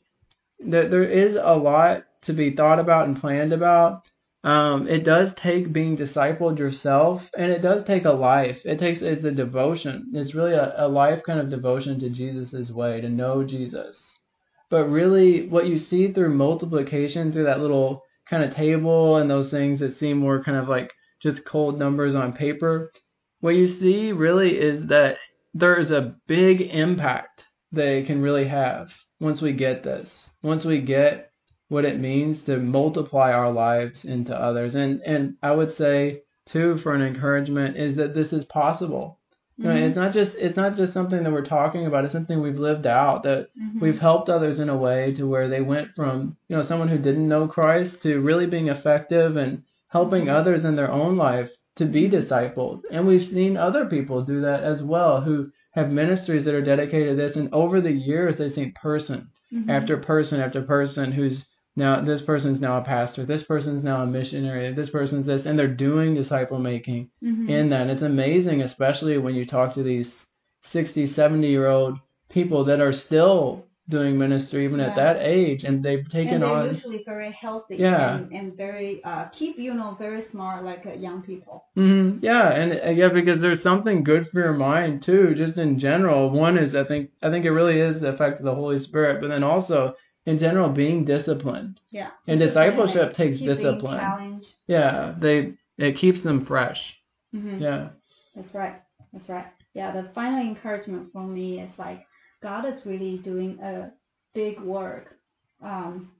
[0.71, 4.03] that there is a lot to be thought about and planned about.
[4.43, 8.61] Um, it does take being discipled yourself, and it does take a life.
[8.63, 10.11] It takes it's a devotion.
[10.13, 13.97] It's really a, a life kind of devotion to Jesus' way to know Jesus.
[14.69, 19.49] But really, what you see through multiplication, through that little kind of table and those
[19.49, 22.91] things that seem more kind of like just cold numbers on paper,
[23.39, 25.17] what you see really is that
[25.53, 30.29] there's a big impact they can really have once we get this.
[30.43, 31.31] Once we get
[31.69, 34.75] what it means to multiply our lives into others.
[34.75, 39.19] And and I would say too for an encouragement is that this is possible.
[39.57, 39.81] You know, Mhm.
[39.87, 42.85] it's not just it's not just something that we're talking about, it's something we've lived
[42.85, 43.81] out that Mhm.
[43.81, 46.97] we've helped others in a way to where they went from you know someone who
[46.99, 50.33] didn't know Christ to really being effective and helping Mhm.
[50.33, 54.61] others in their own life to be discipled and we've seen other people do that
[54.63, 58.51] as well who have ministries that are dedicated to this and over the years they've
[58.53, 59.69] seen person Mhm.
[59.69, 61.45] after person after person who's
[61.75, 65.57] now this person's now a pastor this person's now a missionary this person's this and
[65.57, 67.49] they're doing disciple making Mhm.
[67.49, 67.81] in that.
[67.81, 70.25] And it's amazing, especially when you talk to these
[70.61, 71.97] 60, 70 year old
[72.29, 76.49] people that are still doing ministry even at that age and they've taken and they're
[76.49, 76.67] on.
[76.73, 78.17] usually very healthy Yeah.
[78.17, 81.65] and, and very uh, keep you know very smart like uh, young people.
[81.75, 85.77] hmm Yeah, and uh, yeah, because there's something good for your mind too, just in
[85.77, 86.31] general.
[86.31, 89.21] One is I think I think it really is the effect of the Holy Spirit,
[89.21, 89.93] but then also
[90.25, 91.79] in general being disciplined.
[91.91, 92.09] Yeah.
[92.27, 94.41] And discipleship and takes discipline.
[94.67, 96.95] Yeah, they it keeps them fresh.
[97.31, 97.89] hmm Yeah.
[98.35, 98.81] That's right.
[99.13, 99.47] That's right.
[99.73, 99.91] Yeah.
[99.91, 102.05] The final encouragement for me is like
[102.41, 103.91] God is really doing a
[104.33, 105.15] big work
[105.61, 106.11] um,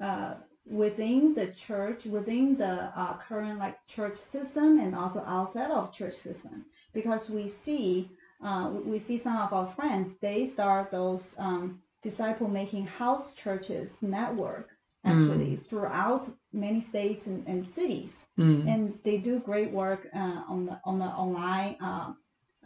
[0.00, 0.34] uh,
[0.66, 6.14] within the church, within the uh, current like church system, and also outside of church
[6.22, 8.10] system, because we see
[8.44, 13.34] uh, we, we see some of our friends they start those um, disciple making house
[13.44, 14.68] churches network
[15.04, 18.66] actually throughout many states and, and cities Mm.
[18.68, 22.12] and they do great work uh, on the on the online uh,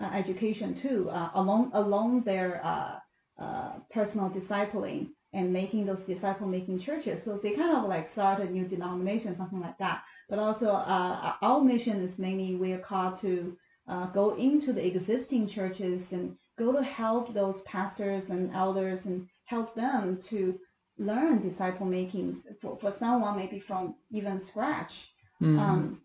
[0.00, 2.98] uh, education too, uh, along along their uh,
[3.42, 7.20] uh, personal discipling and making those disciple making churches.
[7.24, 10.02] So they kind of like start a new denomination, something like that.
[10.30, 13.56] But also uh, our mission is mainly we are called to
[13.88, 19.26] uh, go into the existing churches and go to help those pastors and elders and
[19.44, 20.58] help them to
[20.98, 24.92] learn disciple making for, for someone maybe from even scratch
[25.40, 25.58] Mm.
[25.60, 26.00] um,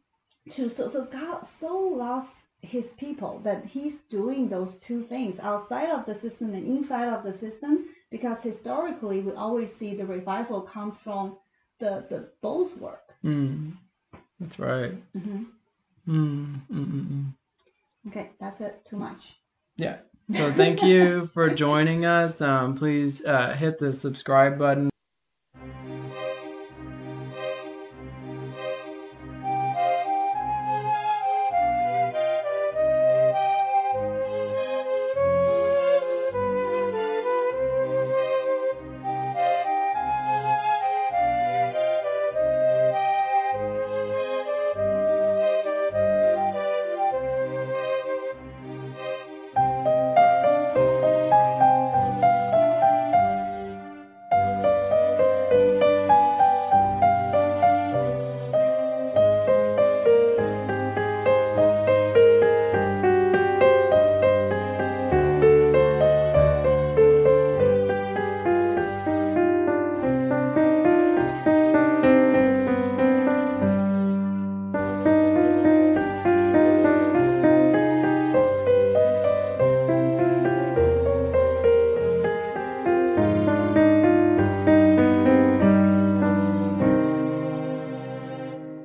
[0.56, 2.28] to so so God so loves
[2.62, 7.24] his people that he's doing those two things outside of the system and inside of
[7.24, 11.38] the system because historically we always see the revival comes from
[11.80, 13.02] the the both work.
[13.26, 13.74] Mm.
[14.40, 14.94] That's right.
[15.14, 15.44] hmm
[16.08, 16.62] Mm.
[16.70, 16.86] Mm.
[16.86, 17.08] Mm.
[17.12, 17.34] mm.
[18.10, 18.86] Okay, that's it.
[18.90, 19.22] Too much.
[19.78, 19.98] Yeah.
[20.32, 22.40] So thank you for joining us.
[22.40, 24.93] Um, please uh, hit the subscribe button.